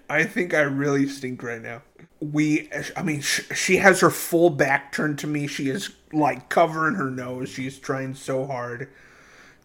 I 0.09 0.25
think 0.25 0.55
I 0.55 0.63
really 0.63 1.07
stink 1.09 1.43
right 1.43 1.61
now. 1.61 1.83
We, 2.21 2.71
I 2.97 3.03
mean, 3.03 3.21
sh- 3.21 3.43
she 3.55 3.77
has 3.77 4.01
her 4.01 4.11
full 4.11 4.51
back 4.51 4.93
turned 4.93 5.19
to 5.21 5.27
me. 5.27 5.47
She 5.47 5.69
is 5.69 5.91
like 6.13 6.49
covering 6.49 6.95
her 6.95 7.11
nose. 7.11 7.49
She's 7.49 7.79
trying 7.79 8.15
so 8.15 8.47
hard 8.47 8.89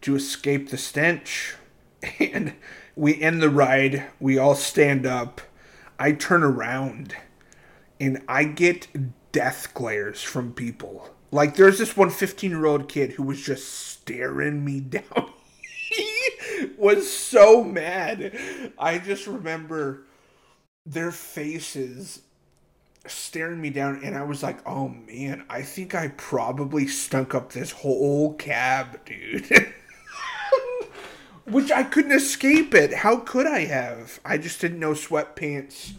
to 0.02 0.16
escape 0.16 0.70
the 0.70 0.78
stench. 0.78 1.54
And 2.18 2.54
we 2.96 3.22
end 3.22 3.40
the 3.40 3.48
ride. 3.48 4.06
We 4.18 4.36
all 4.36 4.56
stand 4.56 5.06
up. 5.06 5.40
I 6.00 6.10
turn 6.10 6.42
around 6.42 7.14
and 8.00 8.20
I 8.26 8.42
get 8.42 8.88
death 9.30 9.72
glares 9.72 10.20
from 10.20 10.52
people. 10.52 11.10
Like, 11.30 11.54
there's 11.54 11.78
this 11.78 11.96
one 11.96 12.10
15 12.10 12.50
year 12.50 12.66
old 12.66 12.88
kid 12.88 13.12
who 13.12 13.22
was 13.22 13.40
just 13.40 13.68
staring 13.68 14.64
me 14.64 14.80
down 14.80 15.32
he 15.92 16.70
was 16.76 17.10
so 17.10 17.62
mad. 17.62 18.38
I 18.78 18.98
just 18.98 19.26
remember 19.26 20.04
their 20.84 21.12
faces 21.12 22.22
staring 23.06 23.60
me 23.60 23.70
down 23.70 24.00
and 24.04 24.16
I 24.16 24.22
was 24.22 24.42
like, 24.42 24.58
"Oh 24.66 24.88
man, 24.88 25.44
I 25.48 25.62
think 25.62 25.94
I 25.94 26.08
probably 26.08 26.86
stunk 26.86 27.34
up 27.34 27.52
this 27.52 27.70
whole 27.70 28.34
cab, 28.34 29.04
dude." 29.04 29.74
Which 31.44 31.72
I 31.72 31.82
couldn't 31.82 32.12
escape 32.12 32.72
it. 32.72 32.94
How 32.94 33.16
could 33.16 33.46
I 33.46 33.64
have? 33.64 34.20
I 34.24 34.38
just 34.38 34.60
didn't 34.60 34.78
know 34.78 34.92
sweatpants 34.92 35.94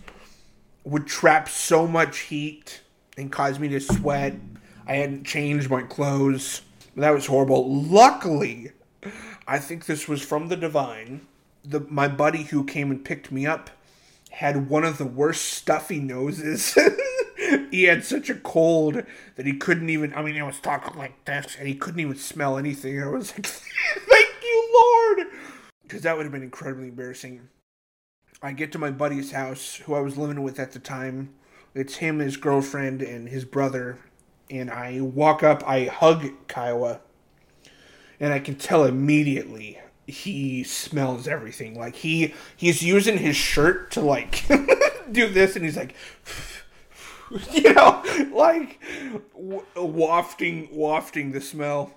would 0.84 1.08
trap 1.08 1.50
so 1.50 1.88
much 1.88 2.20
heat 2.20 2.82
and 3.18 3.32
cause 3.32 3.60
me 3.60 3.68
to 3.70 3.80
sweat. 3.80 4.36
I 4.88 4.96
hadn't 4.96 5.26
changed 5.26 5.70
my 5.70 5.84
clothes. 5.84 6.62
That 6.96 7.12
was 7.12 7.26
horrible. 7.26 7.82
Luckily, 7.84 8.72
I 9.48 9.60
think 9.60 9.86
this 9.86 10.08
was 10.08 10.22
from 10.24 10.48
the 10.48 10.56
Divine. 10.56 11.28
The 11.66 11.82
my 11.90 12.08
buddy 12.08 12.44
who 12.44 12.66
came 12.66 12.92
and 12.92 13.04
picked 13.04 13.32
me 13.32 13.46
up 13.46 13.70
had 14.34 14.68
one 14.68 14.84
of 14.84 14.98
the 14.98 15.06
worst 15.06 15.46
stuffy 15.46 16.00
noses. 16.00 16.76
he 17.72 17.84
had 17.84 18.04
such 18.04 18.32
a 18.32 18.36
cold 18.36 19.04
that 19.36 19.46
he 19.46 19.54
couldn't 19.54 19.90
even. 19.90 20.12
I 20.16 20.24
mean, 20.24 20.34
he 20.34 20.42
was 20.42 20.60
talking 20.60 20.98
like 20.98 21.24
this, 21.26 21.56
and 21.58 21.68
he 21.68 21.76
couldn't 21.76 22.00
even 22.00 22.16
smell 22.16 22.58
anything. 22.58 23.02
I 23.02 23.08
was 23.08 23.32
like, 23.32 23.46
"Thank 23.46 24.36
you, 24.44 24.70
Lord," 24.74 25.28
because 25.84 26.02
that 26.02 26.18
would 26.18 26.24
have 26.24 26.32
been 26.32 26.42
incredibly 26.42 26.88
embarrassing. 26.88 27.48
I 28.42 28.54
get 28.54 28.72
to 28.72 28.80
my 28.80 28.90
buddy's 28.90 29.32
house, 29.32 29.76
who 29.76 29.94
I 29.94 30.02
was 30.02 30.18
living 30.18 30.42
with 30.42 30.60
at 30.60 30.72
the 30.72 30.80
time. 30.80 31.34
It's 31.76 31.98
him, 31.98 32.18
his 32.18 32.36
girlfriend, 32.36 33.04
and 33.04 33.30
his 33.30 33.46
brother. 33.46 34.00
And 34.50 34.70
I 34.70 35.00
walk 35.00 35.44
up, 35.44 35.64
I 35.66 35.86
hug 35.86 36.26
Kiowa, 36.48 37.02
and 38.20 38.34
I 38.34 38.40
can 38.40 38.56
tell 38.56 38.84
immediately 38.84 39.80
he 40.08 40.64
smells 40.64 41.28
everything. 41.28 41.78
Like 41.78 41.96
he 41.96 42.34
he's 42.56 42.82
using 42.82 43.18
his 43.18 43.36
shirt 43.36 43.92
to 43.92 44.02
like 44.02 44.46
do 45.12 45.30
this, 45.30 45.56
and 45.56 45.66
he's 45.66 45.78
like, 45.78 45.96
you 47.52 47.74
know, 47.74 48.04
like 48.34 48.82
w- 49.34 49.66
wafting 49.76 50.70
wafting 50.72 51.32
the 51.32 51.42
smell. 51.42 51.94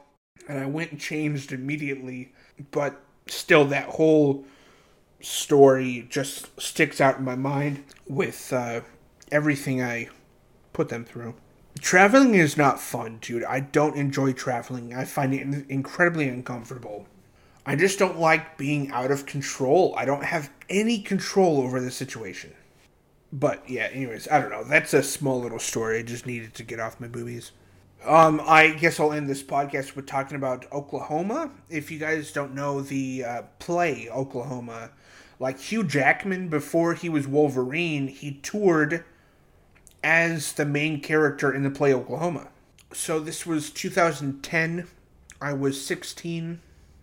And 0.49 0.59
I 0.59 0.67
went 0.67 0.93
and 0.93 1.01
changed 1.01 1.53
immediately, 1.53 2.33
but 2.71 3.03
still 3.27 3.65
that 3.67 3.89
whole 3.89 4.45
story 5.21 6.07
just 6.09 6.61
sticks 6.61 7.01
out 7.01 7.19
in 7.19 7.25
my 7.25 7.35
mind 7.35 7.83
with 8.07 8.53
uh, 8.53 8.83
everything 9.33 9.83
I 9.83 10.09
put 10.73 10.89
them 10.89 11.05
through. 11.05 11.35
Traveling 11.81 12.35
is 12.35 12.57
not 12.57 12.81
fun, 12.81 13.19
dude. 13.21 13.45
I 13.45 13.61
don't 13.61 13.97
enjoy 13.97 14.33
traveling. 14.33 14.95
I 14.95 15.05
find 15.05 15.35
it 15.35 15.67
incredibly 15.69 16.29
uncomfortable. 16.29 17.07
I 17.67 17.75
just 17.75 17.99
don't 17.99 18.19
like 18.19 18.57
being 18.57 18.93
out 18.93 19.11
of 19.11 19.27
control. 19.27 19.93
I 19.97 20.05
don't 20.05 20.25
have 20.25 20.51
any 20.71 21.01
control 21.01 21.61
over 21.61 21.81
the 21.81 21.91
situation. 21.91 22.55
But 23.33 23.69
yeah, 23.69 23.89
anyways, 23.93 24.29
I 24.29 24.41
don't 24.41 24.51
know. 24.51 24.63
That's 24.63 24.95
a 24.95 25.03
small 25.03 25.41
little 25.41 25.59
story. 25.59 25.99
I 25.99 26.03
just 26.03 26.27
needed 26.27 26.55
to 26.55 26.63
get 26.63 26.79
off 26.79 27.01
my 27.01 27.09
boobies. 27.09 27.51
Um, 28.05 28.41
I 28.45 28.71
guess 28.71 29.01
I'll 29.01 29.13
end 29.13 29.29
this 29.29 29.43
podcast 29.43 29.97
with 29.97 30.07
talking 30.07 30.37
about 30.37 30.71
Oklahoma. 30.73 31.51
If 31.69 31.91
you 31.91 31.99
guys 31.99 32.31
don't 32.31 32.55
know 32.55 32.81
the 32.81 33.25
uh, 33.25 33.43
play 33.59 34.09
Oklahoma, 34.09 34.91
like 35.41 35.59
Hugh 35.59 35.83
Jackman 35.83 36.49
before 36.49 36.95
he 36.95 37.09
was 37.09 37.27
Wolverine, 37.27 38.07
he 38.07 38.35
toured 38.43 39.05
as 40.05 40.53
the 40.53 40.65
main 40.65 41.01
character 41.01 41.53
in 41.53 41.65
the 41.65 41.71
play 41.71 41.93
Oklahoma. 41.93 42.49
So 42.93 43.19
this 43.19 43.45
was 43.45 43.71
2010. 43.71 44.87
I 45.41 45.53
was 45.53 45.85
16, 45.85 46.61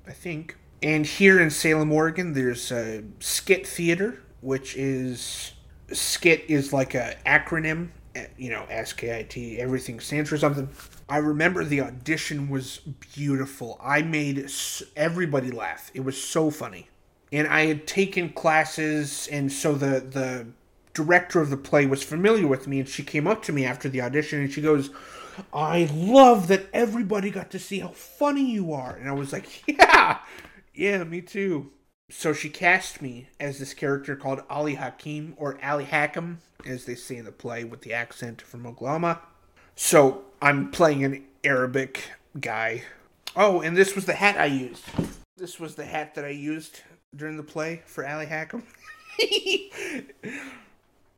I 0.07 0.11
think. 0.11 0.57
And 0.81 1.05
here 1.05 1.39
in 1.39 1.49
Salem, 1.49 1.91
Oregon, 1.91 2.33
there's 2.33 2.71
a 2.71 3.03
Skit 3.19 3.65
Theater, 3.65 4.21
which 4.41 4.75
is 4.75 5.53
Skit 5.91 6.43
is 6.49 6.73
like 6.73 6.93
a 6.93 7.15
acronym, 7.25 7.89
eh, 8.15 8.27
you 8.37 8.49
know, 8.49 8.65
S 8.69 8.91
K 8.91 9.17
I 9.17 9.23
T. 9.23 9.59
Everything 9.59 9.99
stands 9.99 10.29
for 10.29 10.37
something. 10.37 10.67
I 11.07 11.17
remember 11.17 11.63
the 11.63 11.81
audition 11.81 12.49
was 12.49 12.79
beautiful. 13.15 13.79
I 13.81 14.01
made 14.01 14.49
everybody 14.95 15.51
laugh. 15.51 15.91
It 15.93 16.01
was 16.01 16.21
so 16.21 16.49
funny. 16.49 16.89
And 17.31 17.47
I 17.47 17.65
had 17.67 17.87
taken 17.87 18.29
classes, 18.29 19.29
and 19.31 19.51
so 19.51 19.73
the 19.73 20.01
the 20.01 20.47
director 20.93 21.41
of 21.41 21.49
the 21.49 21.57
play 21.57 21.85
was 21.85 22.03
familiar 22.03 22.45
with 22.45 22.67
me, 22.67 22.79
and 22.79 22.87
she 22.87 23.03
came 23.03 23.25
up 23.25 23.41
to 23.43 23.51
me 23.51 23.65
after 23.65 23.89
the 23.89 24.01
audition, 24.01 24.39
and 24.41 24.51
she 24.51 24.61
goes, 24.61 24.91
"I 25.53 25.89
love 25.93 26.47
that 26.47 26.67
everybody 26.73 27.29
got 27.29 27.51
to 27.51 27.59
see 27.59 27.79
how 27.79 27.89
funny 27.89 28.51
you 28.51 28.73
are." 28.73 28.95
And 28.95 29.09
I 29.09 29.13
was 29.13 29.31
like, 29.33 29.63
"Yeah, 29.67 30.19
yeah, 30.73 31.03
me 31.03 31.21
too." 31.21 31.71
So 32.09 32.33
she 32.33 32.49
cast 32.49 33.01
me 33.01 33.29
as 33.39 33.59
this 33.59 33.73
character 33.73 34.15
called 34.15 34.43
Ali 34.49 34.75
Hakim, 34.75 35.33
or 35.37 35.57
Ali 35.63 35.85
Hakim, 35.85 36.41
as 36.65 36.85
they 36.85 36.95
say 36.95 37.17
in 37.17 37.25
the 37.25 37.31
play, 37.31 37.63
with 37.63 37.81
the 37.81 37.93
accent 37.93 38.41
from 38.41 38.65
Oklahoma. 38.67 39.21
So 39.75 40.25
I'm 40.41 40.69
playing 40.69 41.03
an 41.03 41.23
Arabic 41.43 42.03
guy. 42.39 42.83
Oh, 43.35 43.61
and 43.61 43.75
this 43.75 43.95
was 43.95 44.05
the 44.05 44.13
hat 44.13 44.37
I 44.37 44.45
used. 44.45 44.83
This 45.37 45.59
was 45.59 45.75
the 45.75 45.85
hat 45.85 46.13
that 46.15 46.25
I 46.25 46.29
used 46.29 46.81
during 47.15 47.37
the 47.37 47.43
play 47.43 47.81
for 47.85 48.07
Ali 48.07 48.27
Hakim. 48.27 48.63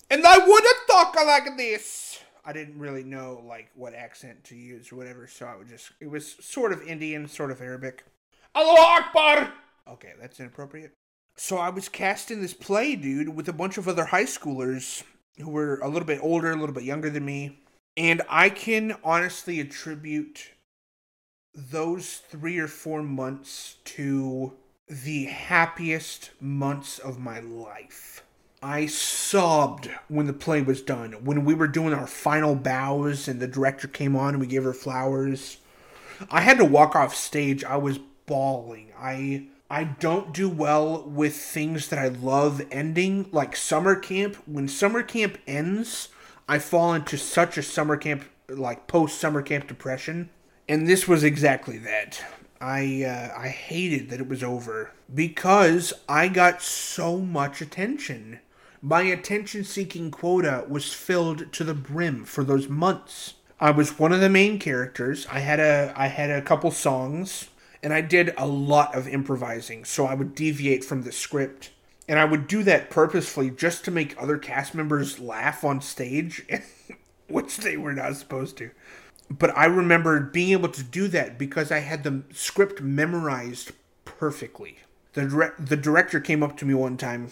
and 0.09 0.25
I 0.25 0.37
wouldn't 0.37 0.87
talk 0.89 1.15
like 1.15 1.57
this. 1.57 2.19
I 2.45 2.53
didn't 2.53 2.79
really 2.79 3.03
know 3.03 3.43
like 3.47 3.71
what 3.75 3.93
accent 3.93 4.43
to 4.45 4.55
use 4.55 4.91
or 4.91 4.95
whatever, 4.97 5.27
so 5.27 5.45
I 5.45 5.55
would 5.55 5.67
just 5.67 5.91
it 5.99 6.09
was 6.09 6.35
sort 6.39 6.71
of 6.71 6.81
Indian, 6.83 7.27
sort 7.27 7.51
of 7.51 7.61
Arabic. 7.61 8.03
Allahu 8.55 9.03
Akbar. 9.03 9.53
Okay, 9.87 10.13
that's 10.19 10.39
inappropriate. 10.39 10.93
So 11.37 11.57
I 11.57 11.69
was 11.69 11.89
cast 11.89 12.31
in 12.31 12.41
this 12.41 12.53
play, 12.53 12.95
dude, 12.95 13.29
with 13.29 13.49
a 13.49 13.53
bunch 13.53 13.77
of 13.77 13.87
other 13.87 14.05
high 14.05 14.23
schoolers 14.23 15.03
who 15.37 15.49
were 15.49 15.79
a 15.79 15.89
little 15.89 16.07
bit 16.07 16.19
older, 16.21 16.51
a 16.51 16.55
little 16.55 16.73
bit 16.73 16.83
younger 16.83 17.09
than 17.09 17.25
me. 17.25 17.59
And 17.97 18.21
I 18.29 18.49
can 18.49 18.95
honestly 19.03 19.59
attribute 19.59 20.51
those 21.53 22.17
three 22.17 22.57
or 22.57 22.67
four 22.67 23.01
months 23.03 23.77
to 23.85 24.53
the 24.87 25.25
happiest 25.25 26.31
months 26.39 26.99
of 26.99 27.19
my 27.19 27.39
life. 27.39 28.24
I 28.65 28.87
sobbed 28.87 29.91
when 30.07 30.25
the 30.25 30.33
play 30.33 30.63
was 30.63 30.81
done. 30.81 31.11
When 31.23 31.45
we 31.45 31.53
were 31.53 31.67
doing 31.67 31.93
our 31.93 32.07
final 32.07 32.55
bows 32.55 33.27
and 33.27 33.39
the 33.39 33.45
director 33.45 33.87
came 33.87 34.15
on 34.15 34.29
and 34.29 34.39
we 34.39 34.47
gave 34.47 34.63
her 34.63 34.73
flowers. 34.73 35.57
I 36.31 36.41
had 36.41 36.57
to 36.57 36.65
walk 36.65 36.95
off 36.95 37.15
stage. 37.15 37.63
I 37.63 37.77
was 37.77 37.99
bawling. 38.25 38.91
I 38.97 39.45
I 39.69 39.83
don't 39.83 40.33
do 40.33 40.49
well 40.49 41.03
with 41.03 41.35
things 41.35 41.89
that 41.89 41.99
I 41.99 42.07
love 42.07 42.65
ending, 42.71 43.29
like 43.31 43.55
summer 43.55 43.95
camp. 43.95 44.35
When 44.47 44.67
summer 44.67 45.03
camp 45.03 45.37
ends, 45.45 46.09
I 46.49 46.57
fall 46.57 46.95
into 46.95 47.19
such 47.19 47.59
a 47.59 47.63
summer 47.63 47.97
camp, 47.97 48.25
like 48.49 48.87
post 48.87 49.21
summer 49.21 49.43
camp 49.43 49.67
depression. 49.67 50.31
And 50.67 50.87
this 50.87 51.07
was 51.07 51.23
exactly 51.23 51.77
that. 51.77 52.19
I 52.59 53.03
uh, 53.03 53.39
I 53.39 53.49
hated 53.49 54.09
that 54.09 54.21
it 54.21 54.27
was 54.27 54.43
over 54.43 54.91
because 55.13 55.93
I 56.09 56.29
got 56.29 56.63
so 56.63 57.19
much 57.19 57.61
attention. 57.61 58.39
My 58.81 59.01
attention 59.01 59.63
seeking 59.63 60.11
quota 60.11 60.65
was 60.67 60.93
filled 60.93 61.51
to 61.53 61.63
the 61.63 61.73
brim 61.73 62.25
for 62.25 62.43
those 62.43 62.69
months. 62.69 63.35
I 63.59 63.71
was 63.71 63.97
one 63.97 64.11
of 64.11 64.19
the 64.19 64.29
main 64.29 64.59
characters. 64.59 65.25
I 65.31 65.39
had 65.39 65.59
a 65.59 65.93
I 65.95 66.07
had 66.07 66.29
a 66.29 66.41
couple 66.41 66.71
songs 66.71 67.49
and 67.81 67.93
I 67.93 68.01
did 68.01 68.33
a 68.37 68.47
lot 68.47 68.95
of 68.95 69.07
improvising. 69.07 69.85
So 69.85 70.05
I 70.05 70.13
would 70.13 70.35
deviate 70.35 70.83
from 70.83 71.03
the 71.03 71.11
script 71.11 71.71
and 72.07 72.19
I 72.19 72.25
would 72.25 72.47
do 72.47 72.63
that 72.63 72.89
purposefully 72.89 73.49
just 73.49 73.85
to 73.85 73.91
make 73.91 74.21
other 74.21 74.37
cast 74.37 74.75
members 74.75 75.19
laugh 75.19 75.63
on 75.63 75.81
stage, 75.81 76.45
which 77.27 77.57
they 77.57 77.77
were 77.77 77.93
not 77.93 78.15
supposed 78.15 78.57
to. 78.57 78.71
But 79.29 79.57
I 79.57 79.65
remember 79.65 80.19
being 80.19 80.51
able 80.51 80.69
to 80.69 80.83
do 80.83 81.07
that 81.07 81.39
because 81.39 81.71
I 81.71 81.79
had 81.79 82.03
the 82.03 82.23
script 82.31 82.81
memorized 82.81 83.71
perfectly. 84.03 84.79
The 85.13 85.25
dire- 85.27 85.55
the 85.57 85.77
director 85.77 86.19
came 86.19 86.43
up 86.43 86.57
to 86.57 86.65
me 86.65 86.73
one 86.73 86.97
time. 86.97 87.31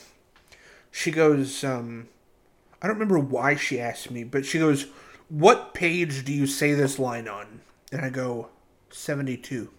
She 0.93 1.11
goes, 1.11 1.65
um, 1.65 2.07
I 2.81 2.87
don't 2.87 2.95
remember 2.95 3.19
why 3.19 3.55
she 3.55 3.81
asked 3.81 4.11
me, 4.11 4.23
but 4.23 4.45
she 4.45 4.59
goes, 4.59 4.85
"What 5.27 5.73
page 5.73 6.23
do 6.23 6.31
you 6.31 6.47
say 6.47 6.73
this 6.73 6.97
line 6.97 7.27
on?" 7.27 7.59
And 7.91 8.01
I 8.05 8.09
go, 8.09 8.49
"72." 8.89 9.69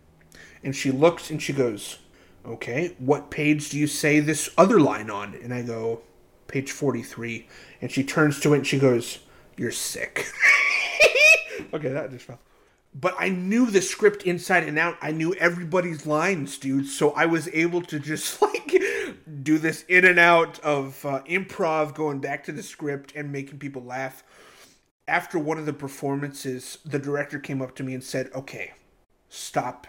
And 0.62 0.74
she 0.74 0.90
looks 0.90 1.30
and 1.30 1.40
she 1.42 1.52
goes, 1.52 1.98
okay, 2.46 2.94
what 2.98 3.30
page 3.30 3.70
do 3.70 3.78
you 3.78 3.86
say 3.86 4.20
this 4.20 4.50
other 4.56 4.80
line 4.80 5.10
on? 5.10 5.34
And 5.42 5.52
I 5.52 5.62
go, 5.62 6.00
page 6.46 6.72
43. 6.72 7.46
And 7.80 7.90
she 7.90 8.04
turns 8.04 8.40
to 8.40 8.54
it 8.54 8.58
and 8.58 8.66
she 8.66 8.78
goes, 8.78 9.20
you're 9.56 9.70
sick. 9.70 10.26
okay, 11.74 11.88
that 11.88 12.10
just 12.10 12.26
fell. 12.26 12.40
But 12.94 13.14
I 13.18 13.28
knew 13.28 13.66
the 13.66 13.82
script 13.82 14.22
inside 14.22 14.64
and 14.64 14.78
out. 14.78 14.96
I 15.02 15.10
knew 15.10 15.34
everybody's 15.34 16.06
lines, 16.06 16.58
dude. 16.58 16.86
So 16.86 17.10
I 17.12 17.26
was 17.26 17.48
able 17.48 17.82
to 17.82 17.98
just 17.98 18.40
like 18.42 18.72
do 19.42 19.58
this 19.58 19.84
in 19.88 20.04
and 20.04 20.18
out 20.18 20.58
of 20.60 21.04
uh, 21.04 21.22
improv, 21.24 21.94
going 21.94 22.20
back 22.20 22.44
to 22.44 22.52
the 22.52 22.62
script 22.62 23.12
and 23.16 23.32
making 23.32 23.58
people 23.58 23.82
laugh. 23.82 24.22
After 25.06 25.38
one 25.38 25.58
of 25.58 25.66
the 25.66 25.72
performances, 25.72 26.78
the 26.84 26.98
director 26.98 27.38
came 27.38 27.60
up 27.60 27.74
to 27.76 27.82
me 27.82 27.94
and 27.94 28.02
said, 28.02 28.30
okay, 28.34 28.72
stop 29.28 29.86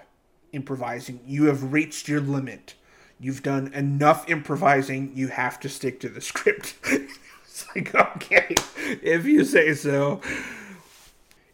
improvising. 0.52 1.20
You 1.26 1.46
have 1.46 1.72
reached 1.72 2.08
your 2.08 2.22
limit. 2.22 2.76
You've 3.20 3.44
done 3.44 3.72
enough 3.74 4.30
improvising. 4.30 5.12
You 5.16 5.28
have 5.30 5.60
to 5.62 5.70
stick 5.70 6.00
to 6.02 6.10
the 6.10 6.22
script. 6.22 6.76
it's 6.86 7.66
like, 7.76 7.94
okay, 7.96 8.56
if 8.82 9.26
you 9.26 9.46
say 9.46 9.74
so. 9.74 10.22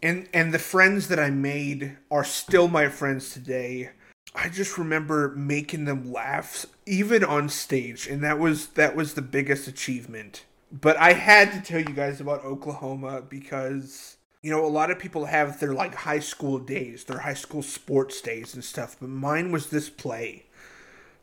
And 0.04 0.28
and 0.34 0.52
the 0.52 0.60
friends 0.60 1.10
that 1.10 1.20
I 1.20 1.30
made 1.30 1.98
are 2.10 2.24
still 2.24 2.68
my 2.68 2.90
friends 2.90 3.32
today. 3.32 3.92
I 4.34 4.50
just 4.50 4.78
remember 4.78 5.34
making 5.36 5.86
them 5.86 6.12
laugh 6.12 6.66
even 6.86 7.24
on 7.24 7.50
stage 7.50 8.08
and 8.08 8.24
that 8.24 8.40
was 8.40 8.68
that 8.70 8.96
was 8.96 9.14
the 9.14 9.22
biggest 9.22 9.68
achievement. 9.68 10.46
But 10.72 10.96
I 10.98 11.14
had 11.14 11.52
to 11.52 11.62
tell 11.62 11.80
you 11.80 11.94
guys 11.94 12.22
about 12.22 12.46
Oklahoma 12.46 13.22
because 13.22 14.18
you 14.42 14.50
know, 14.50 14.66
a 14.66 14.68
lot 14.68 14.90
of 14.90 14.98
people 14.98 15.26
have 15.26 15.60
their 15.60 15.74
like 15.74 15.94
high 15.94 16.20
school 16.20 16.58
days, 16.58 17.04
their 17.04 17.20
high 17.20 17.36
school 17.36 17.62
sports 17.62 18.22
days 18.22 18.54
and 18.56 18.64
stuff, 18.64 18.98
but 19.00 19.10
mine 19.10 19.52
was 19.52 19.70
this 19.70 19.90
play. 19.90 20.46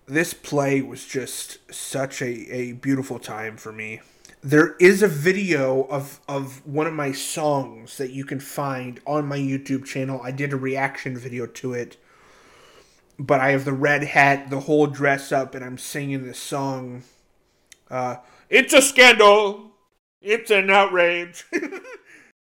This 0.07 0.33
play 0.33 0.81
was 0.81 1.05
just 1.05 1.59
such 1.73 2.23
a, 2.23 2.55
a 2.55 2.73
beautiful 2.73 3.19
time 3.19 3.57
for 3.57 3.73
me. 3.73 4.01
There 4.41 4.77
is 4.77 5.03
a 5.03 5.09
video 5.09 5.83
of, 5.85 6.21
of 6.29 6.65
one 6.65 6.87
of 6.87 6.93
my 6.93 7.11
songs 7.11 7.99
that 7.99 8.13
you 8.13 8.25
can 8.25 8.39
find 8.39 9.01
on 9.05 9.27
my 9.27 9.37
YouTube 9.37 9.85
channel. 9.85 10.21
I 10.23 10.31
did 10.31 10.53
a 10.53 10.57
reaction 10.57 11.19
video 11.19 11.45
to 11.47 11.75
it. 11.75 11.97
But 13.19 13.41
I 13.41 13.51
have 13.51 13.65
the 13.65 13.73
red 13.73 14.05
hat, 14.05 14.51
the 14.51 14.61
whole 14.61 14.87
dress 14.87 15.33
up, 15.33 15.55
and 15.55 15.65
I'm 15.65 15.79
singing 15.79 16.25
this 16.25 16.39
song. 16.39 17.03
Uh, 17.91 18.17
it's 18.49 18.73
a 18.73 18.81
scandal. 18.81 19.73
It's 20.21 20.51
an 20.51 20.71
outrage. 20.71 21.45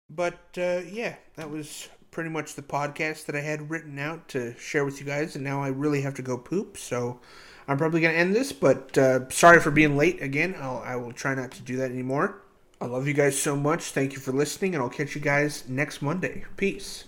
But 0.09 0.39
uh, 0.57 0.83
yeah, 0.91 1.17
that 1.35 1.51
was 1.51 1.89
pretty 2.11 2.31
much 2.31 2.55
the 2.55 2.63
podcast 2.63 3.27
that 3.27 3.37
I 3.37 3.41
had 3.41 3.71
written 3.71 3.99
out 3.99 4.29
to 4.29 4.57
share 4.59 4.85
with 4.85 5.01
you 5.01 5.07
guys, 5.07 5.35
and 5.35 5.45
now 5.45 5.63
I 5.63 5.69
really 5.69 6.03
have 6.03 6.15
to 6.15 6.23
go 6.23 6.39
poop, 6.39 6.79
so 6.79 7.21
I'm 7.67 7.77
probably 7.77 8.01
going 8.01 8.15
to 8.15 8.19
end 8.19 8.35
this. 8.35 8.53
But 8.53 8.97
uh, 8.97 9.29
sorry 9.31 9.61
for 9.61 9.71
being 9.71 9.97
late 9.97 10.23
again. 10.23 10.55
I'll, 10.59 10.79
I 10.79 10.97
will 10.97 11.13
try 11.13 11.35
not 11.35 11.51
to 11.53 11.63
do 11.63 11.77
that 11.77 11.91
anymore. 11.91 12.43
I 12.81 12.87
love 12.87 13.09
you 13.09 13.15
guys 13.15 13.41
so 13.41 13.57
much. 13.57 13.85
Thank 13.85 14.13
you 14.13 14.19
for 14.19 14.33
listening, 14.33 14.75
and 14.75 14.83
I'll 14.83 14.91
catch 14.91 15.15
you 15.15 15.21
guys 15.21 15.69
next 15.69 16.03
Monday. 16.03 16.45
Peace. 16.57 17.05